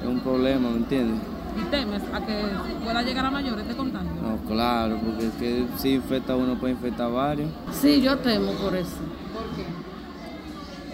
es 0.00 0.08
un 0.08 0.20
problema, 0.20 0.70
¿me 0.70 0.78
entiendes? 0.78 1.20
¿Y 1.60 1.70
temes 1.70 2.02
a 2.10 2.24
que 2.24 2.42
pueda 2.82 3.02
llegar 3.02 3.26
a 3.26 3.30
mayores 3.30 3.68
de 3.68 3.76
contagio? 3.76 4.10
No, 4.22 4.38
claro, 4.48 4.98
porque 5.04 5.26
es 5.26 5.34
que 5.34 5.66
si 5.76 5.90
infecta 5.90 6.34
uno 6.34 6.58
puede 6.58 6.72
infectar 6.72 7.12
varios. 7.12 7.50
Sí, 7.70 8.00
yo 8.00 8.16
temo 8.18 8.52
por 8.52 8.74
eso. 8.74 8.96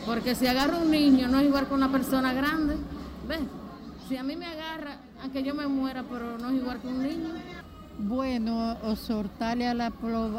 Porque 0.08 0.34
si 0.34 0.46
agarra 0.46 0.78
un 0.78 0.90
niño 0.90 1.28
no 1.28 1.38
es 1.38 1.46
igual 1.46 1.68
que 1.68 1.74
una 1.74 1.92
persona 1.92 2.32
grande. 2.32 2.76
¿Ves? 3.28 3.40
Si 4.08 4.16
a 4.16 4.22
mí 4.22 4.36
me 4.36 4.46
agarra, 4.46 4.96
aunque 5.22 5.42
yo 5.42 5.54
me 5.54 5.66
muera, 5.66 6.02
pero 6.02 6.38
no 6.38 6.48
es 6.48 6.56
igual 6.56 6.80
que 6.80 6.88
un 6.88 7.02
niño. 7.02 7.28
Bueno, 7.98 8.72
exhortarle 8.90 9.66
a 9.66 9.74
la, 9.74 9.92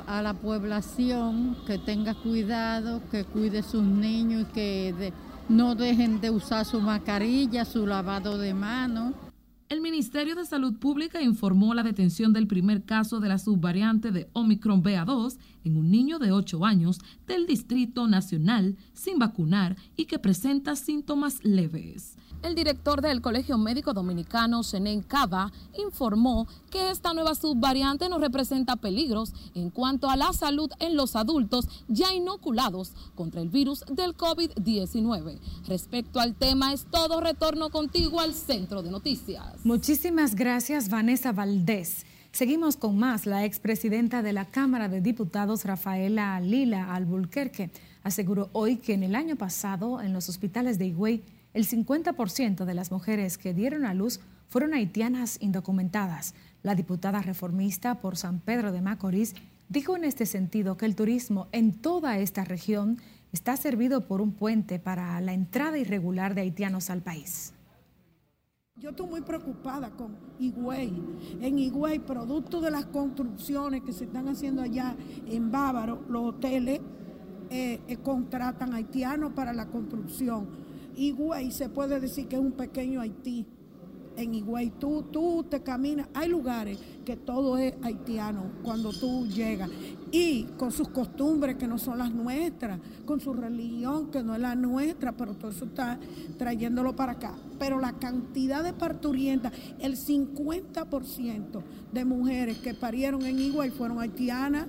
a 0.07 0.21
la 0.23 0.33
población 0.33 1.55
que 1.67 1.77
tenga 1.77 2.15
cuidado, 2.15 3.03
que 3.11 3.25
cuide 3.25 3.61
sus 3.61 3.83
niños 3.83 4.47
y 4.49 4.53
que 4.53 5.13
no 5.49 5.75
dejen 5.75 6.19
de 6.19 6.31
usar 6.31 6.65
su 6.65 6.81
mascarilla, 6.81 7.63
su 7.63 7.85
lavado 7.85 8.39
de 8.39 8.55
manos. 8.55 9.13
El 9.69 9.81
Ministerio 9.81 10.33
de 10.33 10.45
Salud 10.45 10.79
Pública 10.79 11.21
informó 11.21 11.75
la 11.75 11.83
detención 11.83 12.33
del 12.33 12.47
primer 12.47 12.85
caso 12.85 13.19
de 13.19 13.29
la 13.29 13.37
subvariante 13.37 14.09
de 14.09 14.27
Omicron 14.33 14.81
BA2 14.81 15.37
en 15.63 15.77
un 15.77 15.91
niño 15.91 16.19
de 16.19 16.31
8 16.31 16.65
años 16.65 16.99
del 17.27 17.45
Distrito 17.45 18.07
Nacional 18.07 18.77
sin 18.93 19.19
vacunar 19.19 19.77
y 19.95 20.05
que 20.05 20.19
presenta 20.19 20.75
síntomas 20.75 21.43
leves. 21.43 22.15
El 22.41 22.55
director 22.55 23.01
del 23.01 23.21
Colegio 23.21 23.57
Médico 23.57 23.93
Dominicano, 23.93 24.63
Senen 24.63 25.01
Cava, 25.01 25.51
informó 25.77 26.47
que 26.71 26.89
esta 26.89 27.13
nueva 27.13 27.35
subvariante 27.35 28.07
no 28.07 28.17
representa 28.17 28.77
peligros 28.77 29.33
en 29.55 29.69
cuanto 29.69 30.09
a 30.09 30.15
la 30.15 30.31
salud 30.31 30.71
en 30.79 30.95
los 30.95 31.17
adultos 31.17 31.67
ya 31.89 32.13
inoculados 32.13 32.93
contra 33.15 33.41
el 33.41 33.49
virus 33.49 33.83
del 33.91 34.15
COVID-19. 34.15 35.37
Respecto 35.67 36.21
al 36.21 36.33
tema, 36.35 36.71
es 36.71 36.85
todo 36.85 37.19
retorno 37.19 37.71
contigo 37.71 38.21
al 38.21 38.33
centro 38.33 38.83
de 38.83 38.91
noticias. 38.91 39.65
Muchísimas 39.65 40.35
gracias, 40.35 40.89
Vanessa 40.89 41.33
Valdés. 41.33 42.05
Seguimos 42.39 42.77
con 42.77 42.97
más. 42.97 43.25
La 43.25 43.43
expresidenta 43.43 44.21
de 44.21 44.31
la 44.31 44.45
Cámara 44.45 44.87
de 44.87 45.01
Diputados, 45.01 45.65
Rafaela 45.65 46.39
Lila 46.39 46.95
Albulquerque, 46.95 47.69
aseguró 48.01 48.49
hoy 48.53 48.77
que 48.77 48.93
en 48.93 49.03
el 49.03 49.13
año 49.15 49.35
pasado 49.35 49.99
en 49.99 50.13
los 50.13 50.29
hospitales 50.29 50.79
de 50.79 50.85
Higüey 50.85 51.21
el 51.53 51.67
50% 51.67 52.63
de 52.63 52.73
las 52.73 52.93
mujeres 52.93 53.37
que 53.37 53.53
dieron 53.53 53.83
a 53.83 53.93
luz 53.93 54.21
fueron 54.47 54.73
haitianas 54.73 55.37
indocumentadas. 55.41 56.33
La 56.63 56.75
diputada 56.75 57.21
reformista 57.21 57.95
por 57.95 58.15
San 58.15 58.39
Pedro 58.39 58.71
de 58.71 58.79
Macorís 58.79 59.35
dijo 59.67 59.97
en 59.97 60.05
este 60.05 60.25
sentido 60.25 60.77
que 60.77 60.85
el 60.85 60.95
turismo 60.95 61.49
en 61.51 61.73
toda 61.73 62.19
esta 62.19 62.45
región 62.45 63.01
está 63.33 63.57
servido 63.57 64.07
por 64.07 64.21
un 64.21 64.31
puente 64.31 64.79
para 64.79 65.19
la 65.19 65.33
entrada 65.33 65.77
irregular 65.77 66.35
de 66.35 66.41
haitianos 66.43 66.89
al 66.89 67.01
país. 67.01 67.51
Yo 68.79 68.91
estoy 68.91 69.07
muy 69.07 69.21
preocupada 69.21 69.89
con 69.91 70.15
Higüey. 70.39 70.93
En 71.41 71.59
Higüey, 71.59 71.99
producto 71.99 72.61
de 72.61 72.71
las 72.71 72.85
construcciones 72.85 73.81
que 73.83 73.91
se 73.91 74.05
están 74.05 74.29
haciendo 74.29 74.61
allá 74.61 74.95
en 75.27 75.51
Bávaro, 75.51 76.05
los 76.07 76.35
hoteles 76.35 76.79
eh, 77.49 77.81
eh, 77.87 77.97
contratan 77.97 78.73
haitianos 78.73 79.33
para 79.33 79.53
la 79.53 79.65
construcción 79.65 80.47
Higüey 80.99 81.51
se 81.51 81.69
puede 81.69 81.99
decir 81.99 82.27
que 82.27 82.35
es 82.35 82.41
un 82.41 82.51
pequeño 82.51 82.99
Haití. 82.99 83.45
En 84.19 84.35
Higüey 84.35 84.71
tú, 84.71 85.03
tú 85.03 85.45
te 85.49 85.63
caminas, 85.63 86.09
hay 86.13 86.27
lugares 86.27 86.77
que 87.05 87.15
todo 87.15 87.57
es 87.57 87.73
haitiano 87.81 88.51
cuando 88.63 88.91
tú 88.91 89.25
llegas. 89.27 89.69
Y 90.11 90.43
con 90.57 90.73
sus 90.73 90.89
costumbres 90.89 91.55
que 91.55 91.67
no 91.67 91.77
son 91.77 91.99
las 91.99 92.11
nuestras, 92.11 92.81
con 93.05 93.21
su 93.21 93.31
religión 93.31 94.11
que 94.11 94.21
no 94.21 94.35
es 94.35 94.41
la 94.41 94.55
nuestra, 94.55 95.13
pero 95.13 95.35
todo 95.35 95.51
eso 95.51 95.63
está 95.63 95.97
trayéndolo 96.37 96.97
para 96.97 97.13
acá. 97.13 97.33
Pero 97.57 97.79
la 97.79 97.93
cantidad 97.93 98.61
de 98.61 98.73
parturientas, 98.73 99.53
el 99.79 99.95
50% 99.95 101.63
de 101.93 102.03
mujeres 102.03 102.57
que 102.57 102.73
parieron 102.73 103.25
en 103.25 103.39
Higüey 103.39 103.69
fueron 103.69 104.01
haitianas, 104.01 104.67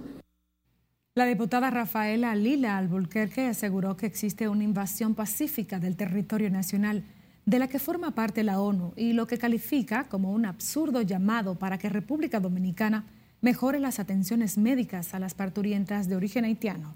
la 1.17 1.27
diputada 1.27 1.71
Rafaela 1.71 2.37
Lila 2.37 2.79
Albuquerque 2.79 3.49
aseguró 3.49 3.97
que 3.97 4.07
existe 4.07 4.49
una 4.49 4.63
invasión 4.63 5.17
pacífica 5.17 5.81
del 5.81 5.97
territorio 5.97 6.51
nacional 6.51 7.05
de 7.47 7.59
la 7.59 7.69
que 7.69 7.79
forma 7.79 8.15
parte 8.15 8.43
la 8.43 8.61
ONU 8.61 8.93
y 8.97 9.13
lo 9.13 9.27
que 9.27 9.39
califica 9.39 10.05
como 10.05 10.33
un 10.33 10.47
absurdo 10.47 11.03
llamado 11.03 11.59
para 11.59 11.79
que 11.79 11.89
República 11.89 12.41
Dominicana 12.41 13.07
mejore 13.41 13.81
las 13.81 13.99
atenciones 13.99 14.59
médicas 14.59 15.15
a 15.15 15.19
las 15.19 15.35
parturientas 15.35 16.09
de 16.09 16.17
origen 16.17 16.45
haitiano. 16.45 16.95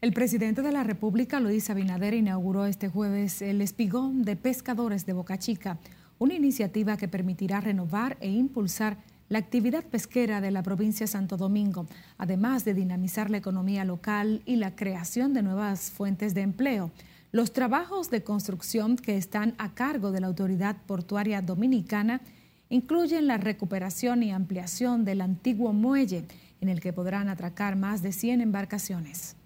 El 0.00 0.12
presidente 0.12 0.62
de 0.62 0.70
la 0.70 0.84
República, 0.84 1.40
Luis 1.40 1.70
Abinader, 1.70 2.14
inauguró 2.14 2.66
este 2.66 2.88
jueves 2.88 3.42
el 3.42 3.60
Espigón 3.60 4.22
de 4.22 4.36
Pescadores 4.36 5.06
de 5.06 5.12
Boca 5.12 5.38
Chica, 5.38 5.78
una 6.18 6.34
iniciativa 6.34 6.96
que 6.96 7.08
permitirá 7.08 7.60
renovar 7.60 8.16
e 8.20 8.30
impulsar 8.30 8.98
la 9.28 9.38
actividad 9.38 9.84
pesquera 9.84 10.40
de 10.40 10.50
la 10.50 10.62
provincia 10.62 11.04
de 11.04 11.12
Santo 11.12 11.36
Domingo, 11.36 11.86
además 12.16 12.64
de 12.64 12.74
dinamizar 12.74 13.28
la 13.30 13.38
economía 13.38 13.84
local 13.84 14.42
y 14.46 14.56
la 14.56 14.74
creación 14.76 15.34
de 15.34 15.42
nuevas 15.42 15.90
fuentes 15.90 16.32
de 16.32 16.42
empleo. 16.42 16.90
Los 17.30 17.52
trabajos 17.52 18.10
de 18.10 18.24
construcción 18.24 18.96
que 18.96 19.18
están 19.18 19.54
a 19.58 19.74
cargo 19.74 20.12
de 20.12 20.20
la 20.22 20.28
Autoridad 20.28 20.78
Portuaria 20.86 21.42
Dominicana 21.42 22.22
incluyen 22.70 23.26
la 23.26 23.36
recuperación 23.36 24.22
y 24.22 24.30
ampliación 24.30 25.04
del 25.04 25.20
antiguo 25.20 25.74
muelle, 25.74 26.24
en 26.62 26.70
el 26.70 26.80
que 26.80 26.94
podrán 26.94 27.28
atracar 27.28 27.76
más 27.76 28.00
de 28.00 28.12
100 28.12 28.40
embarcaciones. 28.40 29.36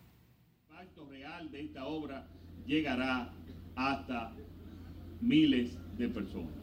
El 0.71 0.77
impacto 0.77 1.09
real 1.11 1.51
de 1.51 1.61
esta 1.61 1.85
obra 1.87 2.25
llegará 2.67 3.33
hasta 3.75 4.33
miles 5.21 5.77
de 5.99 6.09
personas. 6.09 6.55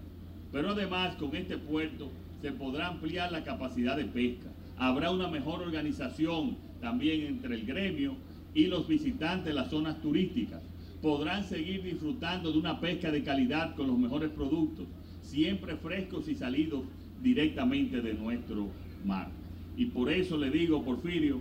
Pero 0.54 0.70
además 0.70 1.18
con 1.18 1.36
este 1.36 1.58
puerto 1.58 2.10
se 2.42 2.54
podrá 2.54 2.88
ampliar 2.88 3.30
la 3.30 3.44
capacidad 3.44 3.98
de 3.98 4.06
pesca. 4.06 4.48
Habrá 4.78 5.12
una 5.12 5.28
mejor 5.28 5.64
organización 5.64 6.58
también 6.80 7.26
entre 7.26 7.56
el 7.56 7.66
gremio 7.66 8.16
y 8.54 8.68
los 8.68 8.88
visitantes 8.88 9.48
de 9.48 9.54
las 9.54 9.70
zonas 9.70 10.02
turísticas. 10.02 10.62
Podrán 11.02 11.44
seguir 11.46 11.84
disfrutando 11.84 12.52
de 12.52 12.58
una 12.58 12.80
pesca 12.80 13.12
de 13.12 13.24
calidad 13.24 13.76
con 13.76 13.88
los 13.88 13.98
mejores 13.98 14.30
productos, 14.32 14.86
siempre 15.22 15.76
frescos 15.78 16.28
y 16.28 16.36
salidos 16.36 16.84
directamente 17.22 18.02
de 18.02 18.14
nuestro 18.14 18.68
mar. 19.06 19.30
Y 19.78 19.86
por 19.86 20.12
eso 20.12 20.38
le 20.38 20.50
digo, 20.50 20.84
Porfirio, 20.84 21.40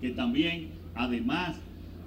que 0.00 0.10
también, 0.10 0.68
además 0.94 1.56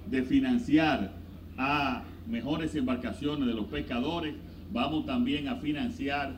de 0.09 0.23
financiar 0.23 1.13
a 1.57 2.03
mejores 2.29 2.75
embarcaciones 2.75 3.47
de 3.47 3.53
los 3.53 3.65
pescadores, 3.65 4.33
vamos 4.71 5.05
también 5.05 5.49
a 5.49 5.57
financiar 5.57 6.33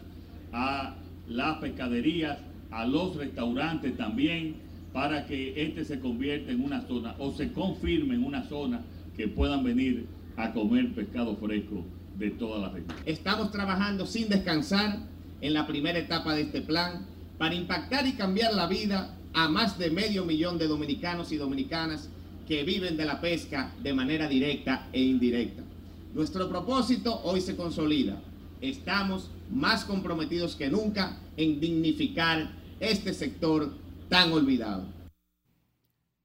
a 0.51 0.95
las 1.27 1.58
pescaderías, 1.58 2.39
a 2.71 2.86
los 2.88 3.15
restaurantes 3.15 3.95
también, 3.95 4.56
para 4.91 5.25
que 5.25 5.62
este 5.62 5.86
se 5.86 5.99
convierta 5.99 6.51
en 6.51 6.63
una 6.63 6.82
zona 6.82 7.15
o 7.17 7.32
se 7.32 7.51
confirme 7.51 8.15
en 8.15 8.23
una 8.23 8.43
zona 8.43 8.82
que 9.15 9.28
puedan 9.28 9.63
venir 9.63 10.08
a 10.38 10.52
comer 10.54 10.93
pescado 10.93 11.36
fresco 11.38 11.86
de 12.17 12.32
toda 12.32 12.60
la 12.60 12.69
región. 12.69 12.95
Estamos 13.06 13.52
trabajando 13.52 14.06
sin 14.06 14.30
descansar 14.30 14.99
en 15.41 15.54
la 15.54 15.67
primera 15.67 15.99
etapa 15.99 16.34
de 16.34 16.43
este 16.43 16.62
plan 16.62 17.06
para 17.38 17.56
impactar 17.56 18.08
y 18.08 18.13
cambiar 18.13 18.54
la 18.54 18.67
vida 18.67 19.17
a 19.34 19.49
más 19.49 19.78
de 19.78 19.89
medio 19.89 20.26
millón 20.26 20.58
de 20.58 20.67
dominicanos 20.67 21.32
y 21.32 21.38
dominicanas 21.38 22.10
que 22.47 22.63
viven 22.63 22.97
de 22.97 23.06
la 23.06 23.21
pesca 23.21 23.73
de 23.82 23.93
manera 23.93 24.28
directa 24.28 24.88
e 24.93 25.02
indirecta. 25.02 25.63
Nuestro 26.13 26.49
propósito 26.49 27.21
hoy 27.23 27.41
se 27.41 27.56
consolida. 27.56 28.21
Estamos 28.62 29.32
más 29.52 29.84
comprometidos 29.86 30.56
que 30.56 30.69
nunca 30.69 31.17
en 31.38 31.60
dignificar 31.60 32.52
este 32.80 33.13
sector 33.13 33.73
tan 34.10 34.32
olvidado. 34.32 34.86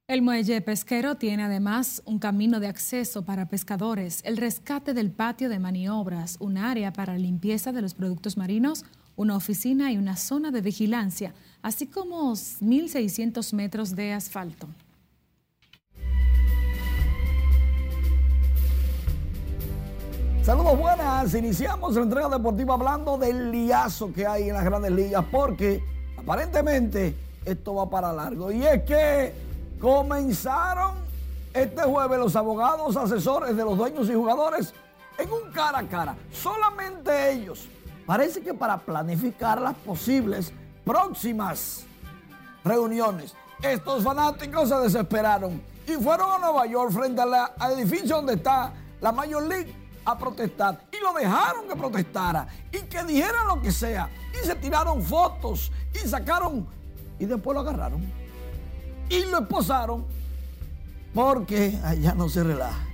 El 0.09 0.23
muelle 0.23 0.59
pesquero 0.61 1.17
tiene 1.17 1.43
además 1.43 2.01
un 2.03 2.17
camino 2.17 2.59
de 2.59 2.65
acceso 2.65 3.21
para 3.21 3.45
pescadores, 3.45 4.21
el 4.25 4.37
rescate 4.37 4.95
del 4.95 5.11
patio 5.11 5.49
de 5.49 5.59
maniobras, 5.59 6.37
un 6.39 6.57
área 6.57 6.91
para 6.91 7.15
limpieza 7.15 7.71
de 7.71 7.83
los 7.83 7.93
productos 7.93 8.35
marinos, 8.35 8.85
una 9.15 9.35
oficina 9.35 9.91
y 9.91 9.99
una 9.99 10.15
zona 10.15 10.49
de 10.49 10.61
vigilancia, 10.61 11.35
así 11.61 11.85
como 11.85 12.31
1.600 12.31 13.53
metros 13.53 13.95
de 13.95 14.13
asfalto. 14.13 14.67
Saludos 20.41 20.79
buenas, 20.79 21.35
iniciamos 21.35 21.93
la 21.93 22.01
entrega 22.01 22.29
deportiva 22.29 22.73
hablando 22.73 23.15
del 23.15 23.51
liazo 23.51 24.11
que 24.11 24.25
hay 24.25 24.49
en 24.49 24.55
las 24.55 24.65
grandes 24.65 24.91
ligas 24.91 25.23
porque 25.31 25.83
aparentemente 26.17 27.15
esto 27.45 27.75
va 27.75 27.87
para 27.87 28.11
largo 28.11 28.51
y 28.51 28.65
es 28.65 28.81
que 28.81 29.48
comenzaron 29.79 30.95
este 31.53 31.81
jueves 31.81 32.19
los 32.19 32.35
abogados 32.35 32.95
asesores 32.95 33.55
de 33.55 33.63
los 33.63 33.77
dueños 33.77 34.09
y 34.09 34.13
jugadores 34.13 34.73
en 35.17 35.31
un 35.31 35.51
cara 35.51 35.79
a 35.79 35.87
cara, 35.87 36.15
solamente 36.31 37.31
ellos. 37.31 37.67
Parece 38.05 38.41
que 38.41 38.53
para 38.53 38.77
planificar 38.77 39.61
las 39.61 39.75
posibles 39.75 40.51
próximas 40.85 41.85
reuniones. 42.63 43.35
Estos 43.61 44.03
fanáticos 44.03 44.69
se 44.69 44.75
desesperaron 44.75 45.61
y 45.85 45.91
fueron 45.93 46.31
a 46.31 46.37
Nueva 46.39 46.65
York 46.65 46.91
frente 46.91 47.21
al 47.21 47.71
edificio 47.73 48.15
donde 48.15 48.33
está 48.35 48.71
la 49.01 49.11
Major 49.11 49.43
League 49.45 49.75
a 50.05 50.17
protestar 50.17 50.81
y 50.91 51.03
lo 51.03 51.13
dejaron 51.13 51.67
que 51.67 51.75
protestara 51.75 52.47
y 52.71 52.79
que 52.83 53.03
dijera 53.03 53.43
lo 53.43 53.61
que 53.61 53.71
sea 53.71 54.09
y 54.33 54.45
se 54.45 54.55
tiraron 54.55 55.01
fotos 55.01 55.71
y 55.93 56.07
sacaron 56.07 56.65
y 57.19 57.25
después 57.25 57.53
lo 57.53 57.61
agarraron 57.61 58.28
y 59.09 59.25
lo 59.25 59.39
esposaron 59.39 60.05
porque 61.13 61.77
allá 61.83 62.13
no 62.13 62.29
se 62.29 62.43
relaja. 62.43 62.85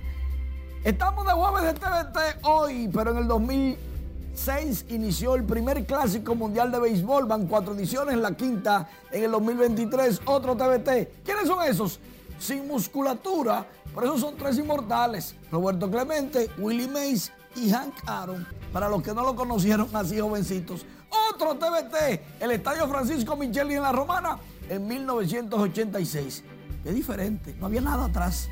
Estamos 0.84 1.26
de 1.26 1.32
jueves 1.32 1.62
de 1.64 1.74
TVT 1.74 2.46
hoy, 2.46 2.88
pero 2.92 3.10
en 3.10 3.18
el 3.18 3.26
2006 3.28 4.86
inició 4.88 5.34
el 5.34 5.44
primer 5.44 5.84
clásico 5.84 6.34
mundial 6.34 6.70
de 6.70 6.78
béisbol. 6.78 7.26
Van 7.26 7.46
cuatro 7.46 7.74
ediciones, 7.74 8.16
la 8.16 8.36
quinta 8.36 8.88
en 9.10 9.24
el 9.24 9.30
2023, 9.32 10.22
otro 10.26 10.56
TVT. 10.56 11.24
¿Quiénes 11.24 11.46
son 11.46 11.62
esos? 11.64 12.00
Sin 12.38 12.66
musculatura, 12.68 13.66
por 13.92 14.04
eso 14.04 14.18
son 14.18 14.36
tres 14.36 14.58
inmortales. 14.58 15.34
Roberto 15.50 15.90
Clemente, 15.90 16.50
Willie 16.58 16.88
Mays 16.88 17.32
y 17.56 17.70
Hank 17.70 17.94
Aaron. 18.06 18.46
Para 18.72 18.88
los 18.88 19.02
que 19.02 19.12
no 19.12 19.22
lo 19.22 19.34
conocieron 19.34 19.88
así 19.94 20.20
jovencitos. 20.20 20.86
Otro 21.32 21.56
TBT, 21.56 22.20
el 22.40 22.50
Estadio 22.52 22.86
Francisco 22.88 23.36
Micheli 23.36 23.74
en 23.74 23.82
La 23.82 23.92
Romana 23.92 24.38
en 24.68 24.86
1986. 24.86 26.44
Qué 26.82 26.92
diferente, 26.92 27.54
no 27.58 27.66
había 27.66 27.80
nada 27.80 28.06
atrás. 28.06 28.48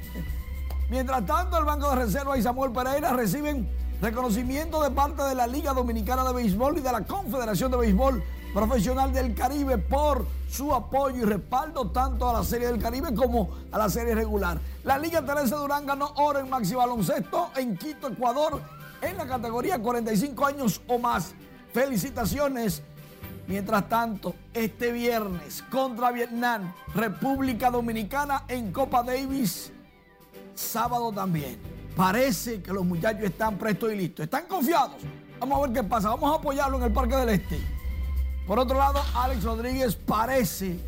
Mientras 0.91 1.25
tanto, 1.25 1.59
el 1.59 1.65
Banco 1.65 1.91
de 1.91 1.97
Reserva 1.97 2.37
y 2.37 2.43
Samuel 2.43 2.73
Pereira 2.73 3.13
reciben 3.13 3.69
reconocimiento 4.01 4.83
de 4.83 4.91
parte 4.91 5.23
de 5.23 5.35
la 5.35 5.47
Liga 5.47 5.73
Dominicana 5.73 6.25
de 6.25 6.35
Béisbol 6.35 6.79
y 6.79 6.81
de 6.81 6.93
la 6.93 7.05
Confederación 7.05 7.71
de 7.71 7.79
Béisbol 7.79 8.23
Profesional 8.53 9.13
del 9.13 9.35
Caribe 9.35 9.79
por 9.79 10.27
su 10.49 10.73
apoyo 10.73 11.23
y 11.23 11.25
respaldo 11.25 11.91
tanto 11.91 12.29
a 12.29 12.35
la 12.35 12.45
Serie 12.45 12.69
del 12.69 12.81
Caribe 12.81 13.13
como 13.13 13.51
a 13.73 13.79
la 13.79 13.89
Serie 13.89 14.15
regular. 14.15 14.61
La 14.85 14.97
Liga 14.97 15.25
Teresa 15.25 15.57
Durán 15.57 15.87
ganó 15.87 16.13
oro 16.17 16.39
en 16.39 16.49
Maxi 16.49 16.75
Baloncesto 16.75 17.51
en 17.57 17.77
Quito, 17.77 18.09
Ecuador, 18.09 18.61
en 19.03 19.17
la 19.17 19.27
categoría 19.27 19.81
45 19.81 20.47
años 20.47 20.81
o 20.87 20.99
más. 20.99 21.35
Felicitaciones. 21.73 22.83
Mientras 23.47 23.89
tanto, 23.89 24.35
este 24.55 24.91
viernes 24.91 25.63
contra 25.71 26.11
Vietnam, 26.11 26.73
República 26.95 27.71
Dominicana 27.71 28.45
en 28.49 28.73
Copa 28.73 29.03
Davis, 29.03 29.71
sábado 30.55 31.13
también. 31.13 31.59
Parece 31.95 32.63
que 32.63 32.73
los 32.73 32.85
muchachos 32.85 33.25
están 33.25 33.57
prestos 33.59 33.93
y 33.93 33.97
listos. 33.97 34.25
¿Están 34.25 34.47
confiados? 34.47 34.97
Vamos 35.39 35.59
a 35.59 35.63
ver 35.63 35.73
qué 35.73 35.89
pasa. 35.89 36.09
Vamos 36.09 36.33
a 36.33 36.39
apoyarlo 36.39 36.79
en 36.79 36.85
el 36.85 36.93
Parque 36.93 37.17
del 37.17 37.29
Este. 37.29 37.61
Por 38.47 38.59
otro 38.59 38.79
lado, 38.79 39.01
Alex 39.15 39.45
Rodríguez 39.45 39.95
parece 39.95 40.79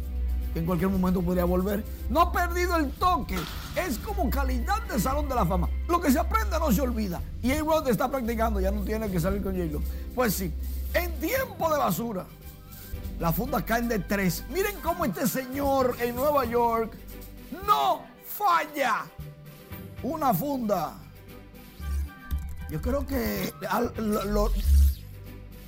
que 0.53 0.61
en 0.61 0.67
cualquier 0.67 0.91
momento 0.91 1.21
podría 1.21 1.45
volver. 1.45 1.85
No 2.09 2.21
ha 2.23 2.33
perdido 2.33 2.77
el 2.77 2.91
toque. 2.93 3.37
Es 3.77 3.99
como 3.99 4.31
calidad 4.31 4.83
de 4.85 4.99
salón 4.99 5.29
de 5.29 5.35
la 5.35 5.45
fama. 5.45 5.69
Lo 5.89 6.01
que 6.01 6.11
se 6.11 6.19
aprende 6.19 6.59
no 6.59 6.73
se 6.73 6.81
olvida. 6.81 7.21
Y 7.43 7.53
A-Rod 7.53 7.89
está 7.89 8.11
practicando, 8.11 8.61
ya 8.61 8.71
no 8.71 8.81
tiene 8.83 9.11
que 9.11 9.21
salir 9.21 9.43
con 9.43 9.55
j 9.55 9.79
Pues 10.15 10.35
sí, 10.35 10.53
en 10.95 11.13
tiempo 11.21 11.71
de 11.71 11.79
basura, 11.79 12.25
las 13.19 13.35
fundas 13.35 13.63
caen 13.65 13.89
de 13.89 13.99
tres. 13.99 14.45
Miren 14.51 14.77
cómo 14.83 15.05
este 15.05 15.27
señor 15.27 15.97
en 16.01 16.15
Nueva 16.17 16.45
York 16.45 16.95
no 17.67 18.03
falla 18.27 19.07
una 20.03 20.35
funda. 20.35 20.95
Yo 22.71 22.81
creo 22.81 23.07
que 23.07 23.53
al, 23.69 23.93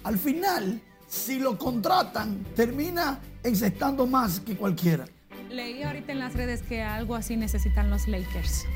al 0.05 0.19
final 0.19 0.83
si 1.09 1.39
lo 1.39 1.57
contratan, 1.57 2.45
termina 2.55 3.19
encestando 3.43 4.07
más 4.07 4.41
que 4.41 4.57
cualquiera. 4.57 5.07
Leí 5.51 5.83
ahorita 5.83 6.13
en 6.13 6.19
las 6.19 6.35
redes 6.35 6.63
que 6.63 6.83
algo 6.83 7.15
así 7.15 7.37
necesitan 7.37 7.89
los 7.89 8.07
Lakers. 8.07 8.67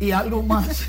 Y 0.00 0.10
algo 0.10 0.42
más. 0.42 0.88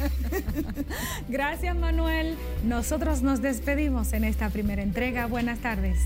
Gracias, 1.27 1.75
Manuel. 1.75 2.37
Nosotros 2.63 3.21
nos 3.21 3.41
despedimos 3.41 4.13
en 4.13 4.23
esta 4.23 4.49
primera 4.49 4.81
entrega. 4.81 5.27
Buenas 5.27 5.59
tardes. 5.59 5.99